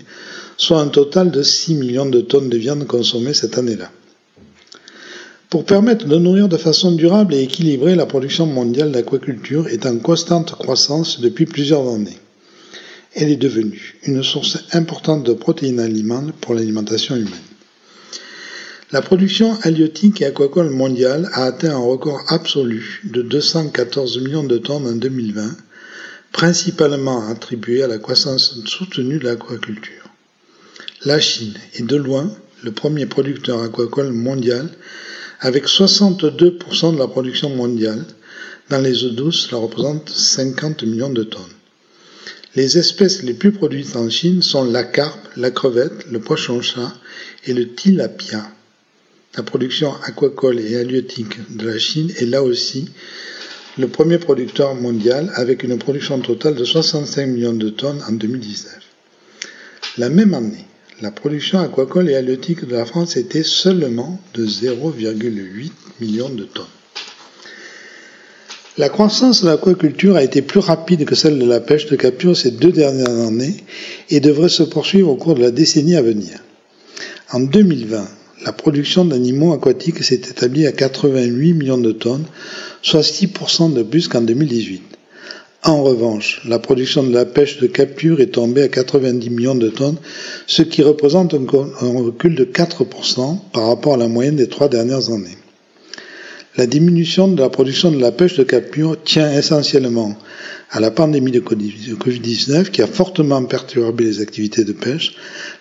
[0.56, 3.90] soit un total de 6 millions de tonnes de viande consommée cette année-là.
[5.48, 9.98] Pour permettre de nourrir de façon durable et équilibrée, la production mondiale d'aquaculture est en
[9.98, 12.18] constante croissance depuis plusieurs années.
[13.14, 17.49] Elle est devenue une source importante de protéines alimentaires pour l'alimentation humaine.
[18.92, 24.58] La production halieutique et aquacole mondiale a atteint un record absolu de 214 millions de
[24.58, 25.56] tonnes en 2020,
[26.32, 30.10] principalement attribué à la croissance soutenue de l'aquaculture.
[31.04, 32.34] La Chine est de loin
[32.64, 34.68] le premier producteur aquacole mondial
[35.38, 38.04] avec 62% de la production mondiale.
[38.70, 41.42] Dans les eaux douces, cela représente 50 millions de tonnes.
[42.56, 46.92] Les espèces les plus produites en Chine sont la carpe, la crevette, le poisson-chat
[47.46, 48.50] et le tilapia.
[49.36, 52.90] La production aquacole et halieutique de la Chine est là aussi
[53.78, 58.72] le premier producteur mondial avec une production totale de 65 millions de tonnes en 2019.
[59.98, 60.64] La même année,
[61.00, 65.70] la production aquacole et halieutique de la France était seulement de 0,8
[66.00, 66.66] millions de tonnes.
[68.78, 72.36] La croissance de l'aquaculture a été plus rapide que celle de la pêche de capture
[72.36, 73.64] ces deux dernières années
[74.08, 76.42] et devrait se poursuivre au cours de la décennie à venir.
[77.30, 78.08] En 2020,
[78.44, 82.24] la production d'animaux aquatiques s'est établie à 88 millions de tonnes,
[82.82, 84.82] soit 6% de plus qu'en 2018.
[85.62, 89.68] En revanche, la production de la pêche de capture est tombée à 90 millions de
[89.68, 89.98] tonnes,
[90.46, 95.10] ce qui représente un recul de 4% par rapport à la moyenne des trois dernières
[95.10, 95.36] années.
[96.56, 100.16] La diminution de la production de la pêche de capture tient essentiellement
[100.70, 105.16] à la pandémie de Covid-19 qui a fortement perturbé les activités de pêche,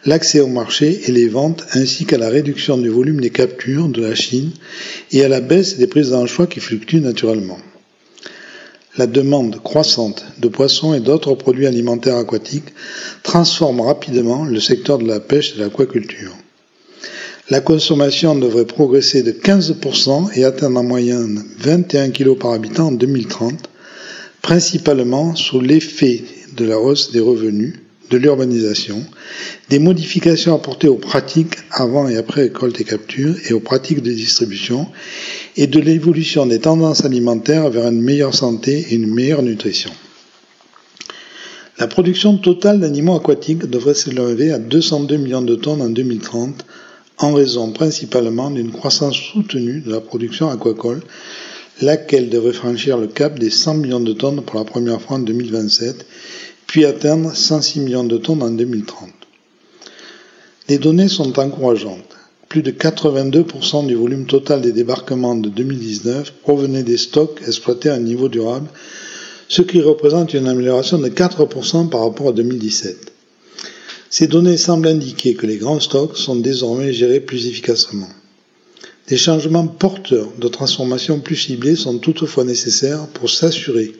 [0.05, 4.01] l'accès au marché et les ventes, ainsi qu'à la réduction du volume des captures de
[4.01, 4.51] la Chine
[5.11, 7.57] et à la baisse des prises d'anchois qui fluctuent naturellement
[8.99, 12.73] la demande croissante de poissons et d'autres produits alimentaires aquatiques
[13.23, 16.35] transforme rapidement le secteur de la pêche et de l'aquaculture.
[17.49, 22.91] La consommation devrait progresser de 15% et atteindre en moyenne 21 kg par habitant en
[22.91, 23.68] 2030,
[24.41, 26.23] principalement sous l'effet
[26.55, 27.75] de la hausse des revenus,
[28.09, 29.05] de l'urbanisation,
[29.69, 34.11] des modifications apportées aux pratiques avant et après récolte et capture et aux pratiques de
[34.11, 34.87] distribution,
[35.57, 39.91] et de l'évolution des tendances alimentaires vers une meilleure santé et une meilleure nutrition.
[41.77, 46.65] La production totale d'animaux aquatiques devrait s'élever à 202 millions de tonnes en 2030,
[47.19, 51.01] en raison principalement d'une croissance soutenue de la production aquacole,
[51.81, 55.19] laquelle devrait franchir le cap des 100 millions de tonnes pour la première fois en
[55.19, 56.05] 2027
[56.67, 59.09] puis atteindre 106 millions de tonnes en 2030.
[60.69, 62.15] Les données sont encourageantes.
[62.47, 67.95] Plus de 82% du volume total des débarquements de 2019 provenait des stocks exploités à
[67.95, 68.67] un niveau durable,
[69.47, 73.13] ce qui représente une amélioration de 4% par rapport à 2017.
[74.11, 78.09] Ces données semblent indiquer que les grands stocks sont désormais gérés plus efficacement.
[79.09, 83.93] Des changements porteurs de transformation plus ciblés sont toutefois nécessaires pour s'assurer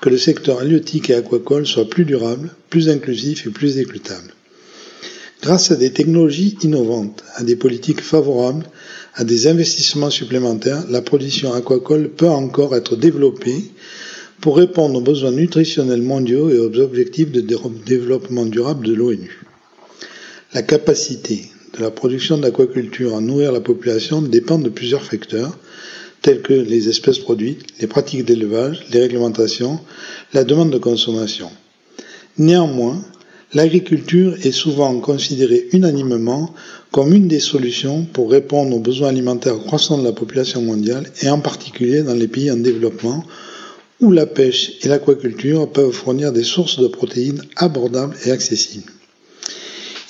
[0.00, 4.32] que le secteur halieutique et aquacole soit plus durable, plus inclusif et plus équitable.
[5.42, 8.64] Grâce à des technologies innovantes, à des politiques favorables,
[9.14, 13.62] à des investissements supplémentaires, la production aquacole peut encore être développée
[14.40, 19.38] pour répondre aux besoins nutritionnels mondiaux et aux objectifs de développement durable de l'ONU.
[20.54, 21.50] La capacité
[21.80, 25.56] la production d'aquaculture à nourrir la population dépend de plusieurs facteurs,
[26.22, 29.78] tels que les espèces produites, les pratiques d'élevage, les réglementations,
[30.34, 31.50] la demande de consommation.
[32.38, 33.00] Néanmoins,
[33.54, 36.52] l'agriculture est souvent considérée unanimement
[36.90, 41.28] comme une des solutions pour répondre aux besoins alimentaires croissants de la population mondiale et
[41.28, 43.24] en particulier dans les pays en développement
[44.00, 48.92] où la pêche et l'aquaculture peuvent fournir des sources de protéines abordables et accessibles.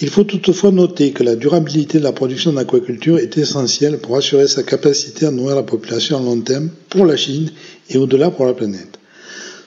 [0.03, 4.47] Il faut toutefois noter que la durabilité de la production d'aquaculture est essentielle pour assurer
[4.47, 7.51] sa capacité à nourrir la population à long terme pour la Chine
[7.89, 8.99] et au-delà pour la planète.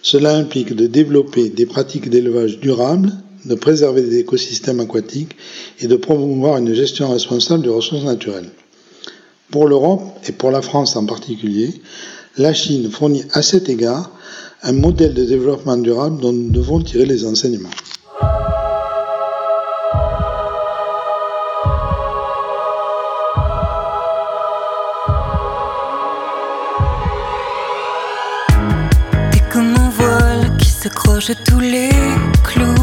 [0.04, 3.12] Cela implique de développer des pratiques d'élevage durables,
[3.46, 5.36] de préserver des écosystèmes aquatiques
[5.80, 8.52] et de promouvoir une gestion responsable des ressources naturelles.
[9.50, 11.74] Pour l'Europe et pour la France en particulier,
[12.38, 14.12] la Chine fournit à cet égard
[14.62, 17.70] un modèle de développement durable dont nous devons tirer les enseignements.
[30.90, 31.90] S'accroche à tous les
[32.44, 32.76] clous.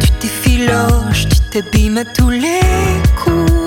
[0.00, 2.60] Tu t'effiloches, tu t'abîmes à tous les
[3.16, 3.63] coups.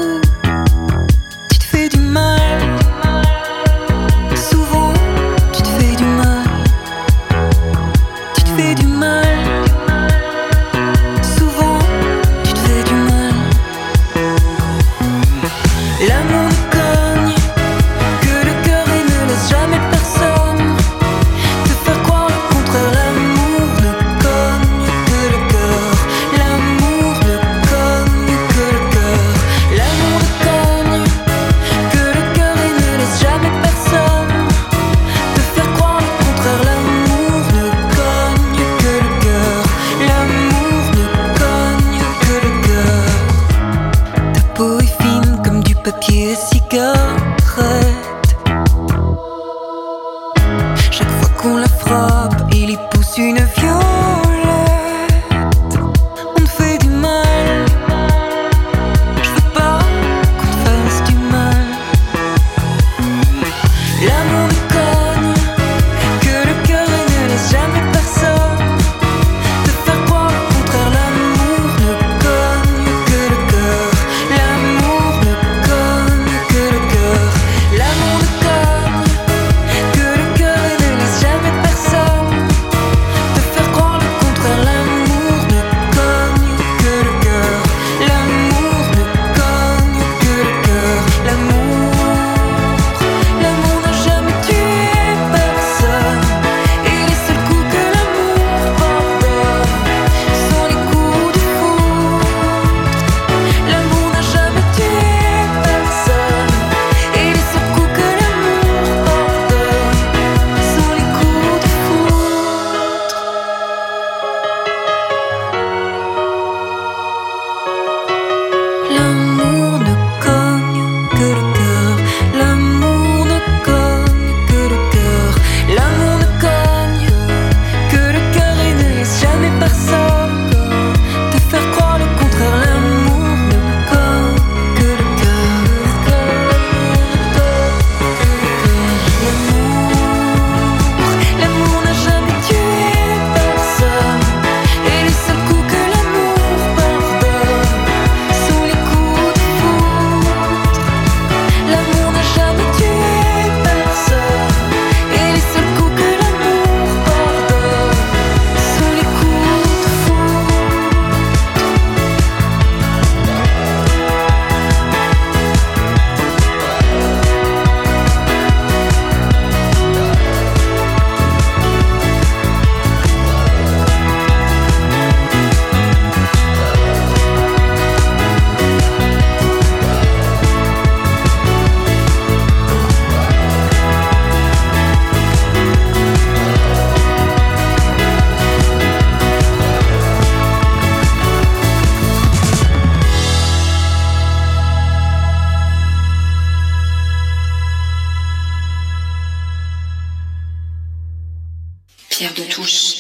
[202.18, 202.96] Pierre de touche.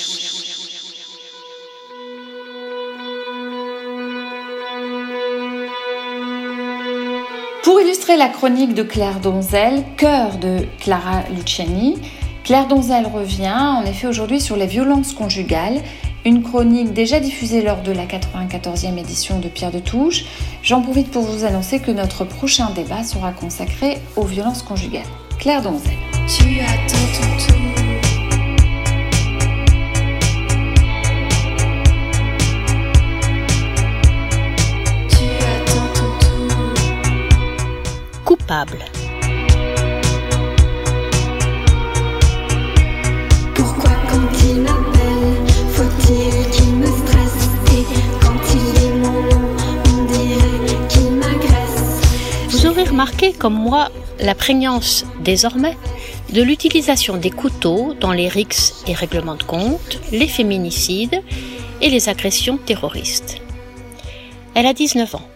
[7.64, 11.96] Pour illustrer la chronique de Claire Donzel, Cœur de Clara Luciani,
[12.44, 15.82] Claire Donzel revient en effet aujourd'hui sur les violences conjugales,
[16.24, 20.26] une chronique déjà diffusée lors de la 94e édition de Pierre de Touche.
[20.62, 25.02] J'en profite pour vous annoncer que notre prochain débat sera consacré aux violences conjugales.
[25.40, 25.98] Claire Donzel.
[26.28, 27.67] Tu attends ton tour.
[38.48, 38.86] Coupable.
[43.54, 47.50] Pourquoi quand il m'appelle, faut-il qu'il me stresse?
[47.74, 47.84] Et
[48.22, 49.50] quand il dit mon nom,
[49.90, 52.02] on dirait qu'il m'agresse
[52.52, 53.90] Vous aurez remarqué, comme moi,
[54.22, 55.78] la prégnance désormais
[56.32, 61.22] de l'utilisation des couteaux dans les rixes et règlements de compte, les féminicides
[61.82, 63.42] et les agressions terroristes.
[64.56, 65.28] Elle a 19 ans.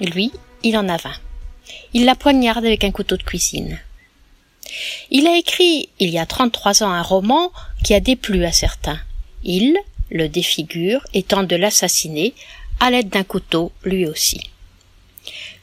[0.00, 0.32] Lui,
[0.64, 1.10] il en a 20.
[1.94, 3.80] Il la poignarde avec un couteau de cuisine.
[5.10, 7.52] Il a écrit, il y a 33 ans, un roman
[7.84, 9.00] qui a déplu à certains.
[9.42, 9.76] Il
[10.10, 12.34] le défigure et tente de l'assassiner
[12.80, 14.40] à l'aide d'un couteau, lui aussi.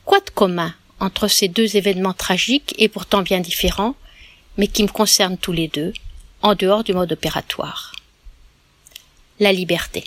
[0.04, 3.96] Quoi de commun entre ces deux événements tragiques et pourtant bien différents,
[4.58, 5.94] mais qui me concernent tous les deux,
[6.42, 7.94] en dehors du mode opératoire?
[9.40, 10.04] La liberté.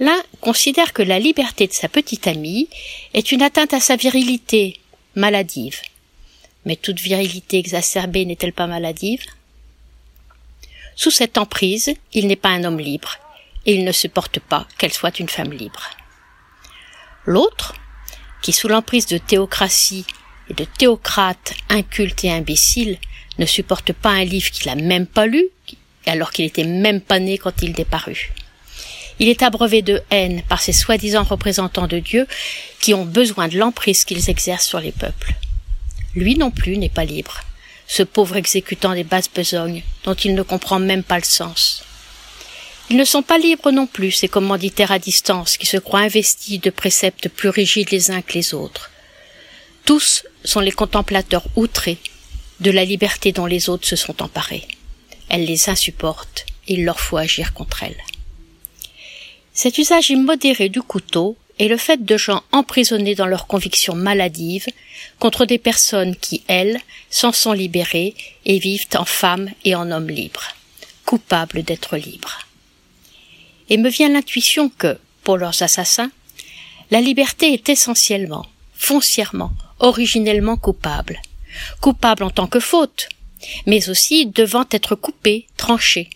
[0.00, 2.68] L'un considère que la liberté de sa petite amie
[3.12, 4.80] est une atteinte à sa virilité
[5.14, 5.80] maladive.
[6.64, 9.24] Mais toute virilité exacerbée n'est-elle pas maladive?
[10.96, 13.18] Sous cette emprise, il n'est pas un homme libre,
[13.66, 15.90] et il ne supporte pas qu'elle soit une femme libre.
[17.24, 17.74] L'autre,
[18.42, 20.06] qui sous l'emprise de théocratie
[20.50, 22.98] et de théocrates incultes et imbéciles
[23.38, 25.46] ne supporte pas un livre qu'il a même pas lu,
[26.06, 28.32] alors qu'il était même pas né quand il déparut.
[29.20, 32.26] Il est abreuvé de haine par ces soi-disant représentants de Dieu
[32.80, 35.34] qui ont besoin de l'emprise qu'ils exercent sur les peuples.
[36.14, 37.40] Lui non plus n'est pas libre,
[37.86, 41.84] ce pauvre exécutant des basses besognes dont il ne comprend même pas le sens.
[42.90, 46.60] Ils ne sont pas libres non plus, ces commanditaires à distance qui se croient investis
[46.60, 48.90] de préceptes plus rigides les uns que les autres.
[49.84, 51.98] Tous sont les contemplateurs outrés
[52.60, 54.66] de la liberté dont les autres se sont emparés.
[55.28, 57.96] Elle les insupporte et il leur faut agir contre elle.
[59.56, 64.66] Cet usage immodéré du couteau est le fait de gens emprisonnés dans leurs convictions maladives
[65.20, 70.08] contre des personnes qui, elles, s'en sont libérées et vivent en femmes et en hommes
[70.08, 70.48] libres,
[71.06, 72.40] coupables d'être libres.
[73.70, 76.10] Et me vient l'intuition que, pour leurs assassins,
[76.90, 81.22] la liberté est essentiellement, foncièrement, originellement coupable.
[81.80, 83.08] Coupable en tant que faute,
[83.66, 86.10] mais aussi devant être coupée, tranchée.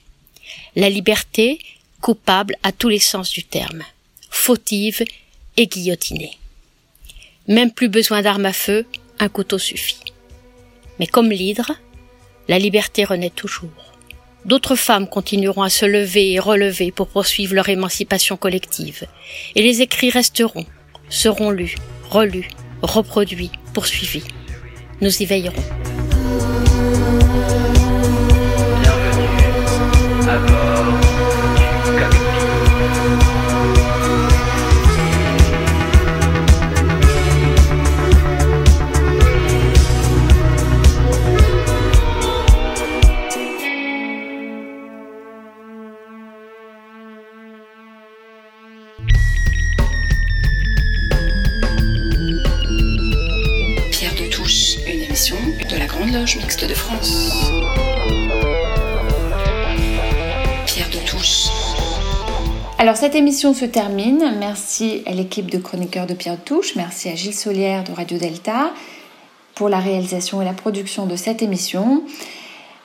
[0.74, 1.60] La liberté,
[2.00, 3.82] coupable à tous les sens du terme,
[4.30, 5.04] fautive
[5.56, 6.38] et guillotinée.
[7.46, 8.86] Même plus besoin d'armes à feu,
[9.18, 10.12] un couteau suffit.
[10.98, 11.72] Mais comme l'hydre,
[12.48, 13.70] la liberté renaît toujours.
[14.44, 19.06] D'autres femmes continueront à se lever et relever pour poursuivre leur émancipation collective,
[19.54, 20.66] et les écrits resteront,
[21.08, 21.76] seront lus,
[22.10, 22.48] relus,
[22.82, 24.24] reproduits, poursuivis.
[25.00, 26.17] Nous y veillerons.
[62.88, 64.34] Alors cette émission se termine.
[64.38, 66.74] Merci à l'équipe de chroniqueurs de Pierre Touche.
[66.74, 68.72] Merci à Gilles Solière de Radio Delta
[69.54, 72.02] pour la réalisation et la production de cette émission.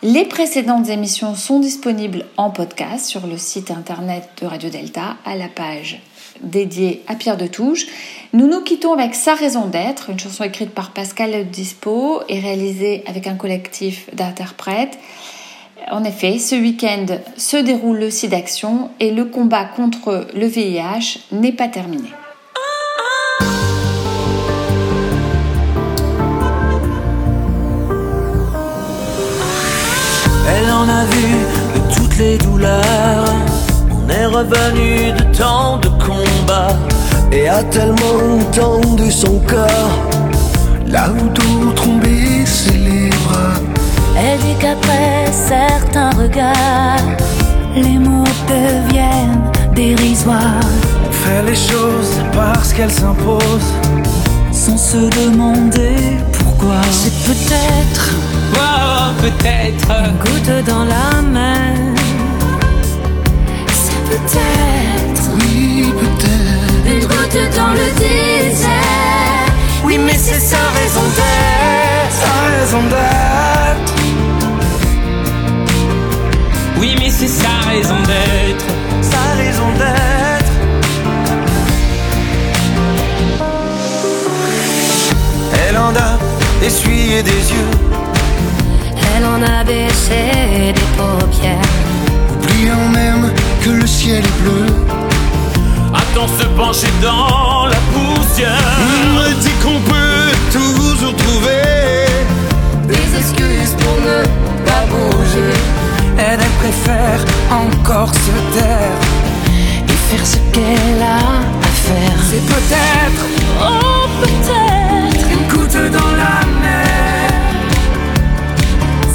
[0.02, 5.38] Les précédentes émissions sont disponibles en podcast sur le site internet de Radio Delta à
[5.38, 6.02] la page
[6.42, 7.86] dédiée à Pierre de Touche.
[8.34, 13.06] Nous nous quittons avec Sa raison d'être, une chanson écrite par Pascal Dispo et réalisée
[13.08, 15.00] avec un collectif d'interprètes.
[15.92, 17.06] En effet, ce week-end
[17.36, 22.10] se déroule le SIDAction et le combat contre le VIH n'est pas terminé.
[30.48, 31.28] Elle en a vu
[31.76, 33.26] de toutes les douleurs.
[33.92, 36.78] On est revenu de tant de combats.
[37.32, 39.90] Et a tellement tendu son corps.
[40.88, 41.63] Là où d'autres
[44.16, 46.98] Elle dit qu'après certains regards,
[48.48, 49.42] deviennent
[49.74, 50.60] dérisoires.
[51.08, 53.74] On fait les choses parce qu'elles s'imposent.
[54.52, 55.96] Sans se demander
[56.40, 56.82] pourquoi.
[56.92, 58.12] C'est peut-être,
[58.56, 61.74] Oh, peut-être une goutte dans la mer.
[63.68, 66.86] C'est peut-être Oui, peut-être.
[66.94, 68.70] une goutte dans le désert.
[69.84, 72.12] Oui, mais c'est sa raison d'être.
[72.12, 73.23] Sa raison d'être.
[77.28, 78.66] C'est sa raison d'être.
[79.02, 80.52] Sa raison d'être.
[85.68, 87.72] Elle en a essuyé des yeux.
[89.16, 91.72] Elle en a baissé des paupières.
[92.34, 93.32] Oubliant même
[93.64, 94.66] que le ciel est bleu.
[95.94, 98.78] Attends se pencher dans la poussière.
[99.16, 102.06] Me dit qu'on peut toujours trouver
[102.88, 104.24] Des excuses pour ne
[104.66, 105.83] pas bouger.
[106.18, 107.20] Elle, elle préfère
[107.52, 109.00] encore se taire.
[109.88, 111.18] Et faire ce qu'elle a
[111.62, 112.18] à faire.
[112.30, 113.24] C'est peut-être
[113.62, 115.26] Oh, peut-être.
[115.32, 117.30] une goutte dans la mer.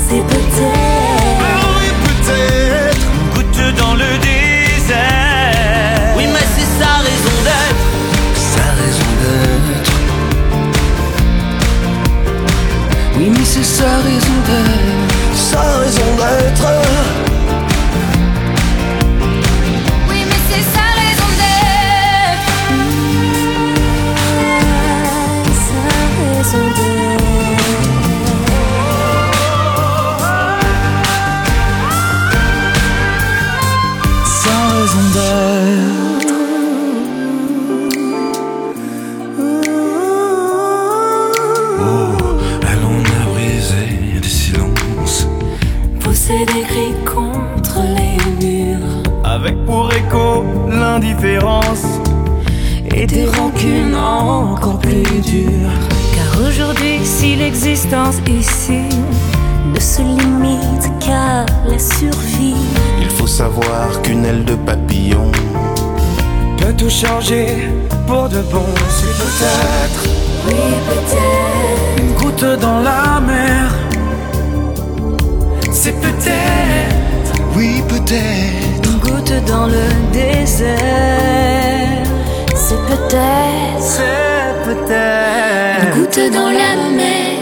[0.08, 0.74] C'est peut-être.
[1.40, 1.44] Ah
[1.78, 6.14] oui, peut-être une goutte dans le désert.
[6.16, 7.86] Oui, mais c'est sa raison d'être.
[8.54, 9.92] Sa raison d'être.
[13.16, 14.97] Oui, mais c'est sa raison d'être.
[15.60, 17.07] Raison d'être.
[47.18, 49.02] Contre les murs.
[49.24, 51.86] Avec pour écho l'indifférence.
[52.94, 55.76] Et des rancunes encore plus dures.
[56.14, 58.82] Car aujourd'hui, si l'existence ici
[59.74, 62.62] ne se limite qu'à la survie,
[63.00, 65.30] Il faut savoir qu'une aile de papillon
[66.56, 67.46] Peut tout changer
[68.06, 68.68] pour de bon.
[68.96, 70.02] C'est peut-être
[70.46, 70.54] oui,
[70.88, 73.74] peut-être, une goutte dans la mer.
[75.72, 76.97] C'est peut-être
[77.58, 78.88] Oui, peut-être.
[78.88, 79.82] une goutte dans le
[80.12, 80.78] désert.
[82.54, 84.04] C'est peut-être C'est
[84.62, 87.34] une peut-être goutte dans la mer.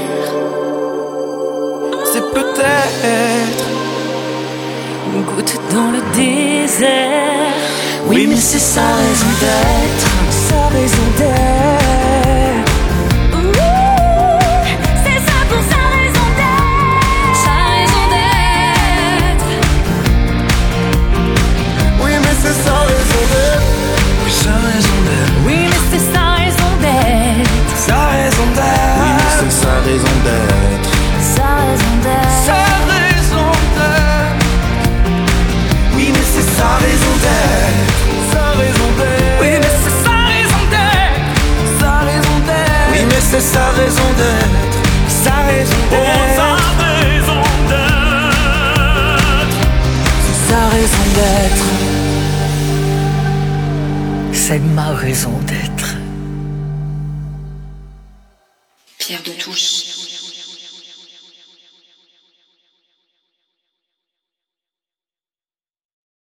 [2.11, 3.65] C'est peut-être
[5.15, 7.53] Une goutte dans le désert.
[8.07, 10.09] Oui, mais c'est sa raison d'être.
[10.31, 11.86] Sa raison d'être.
[54.49, 55.33] C'est ma raison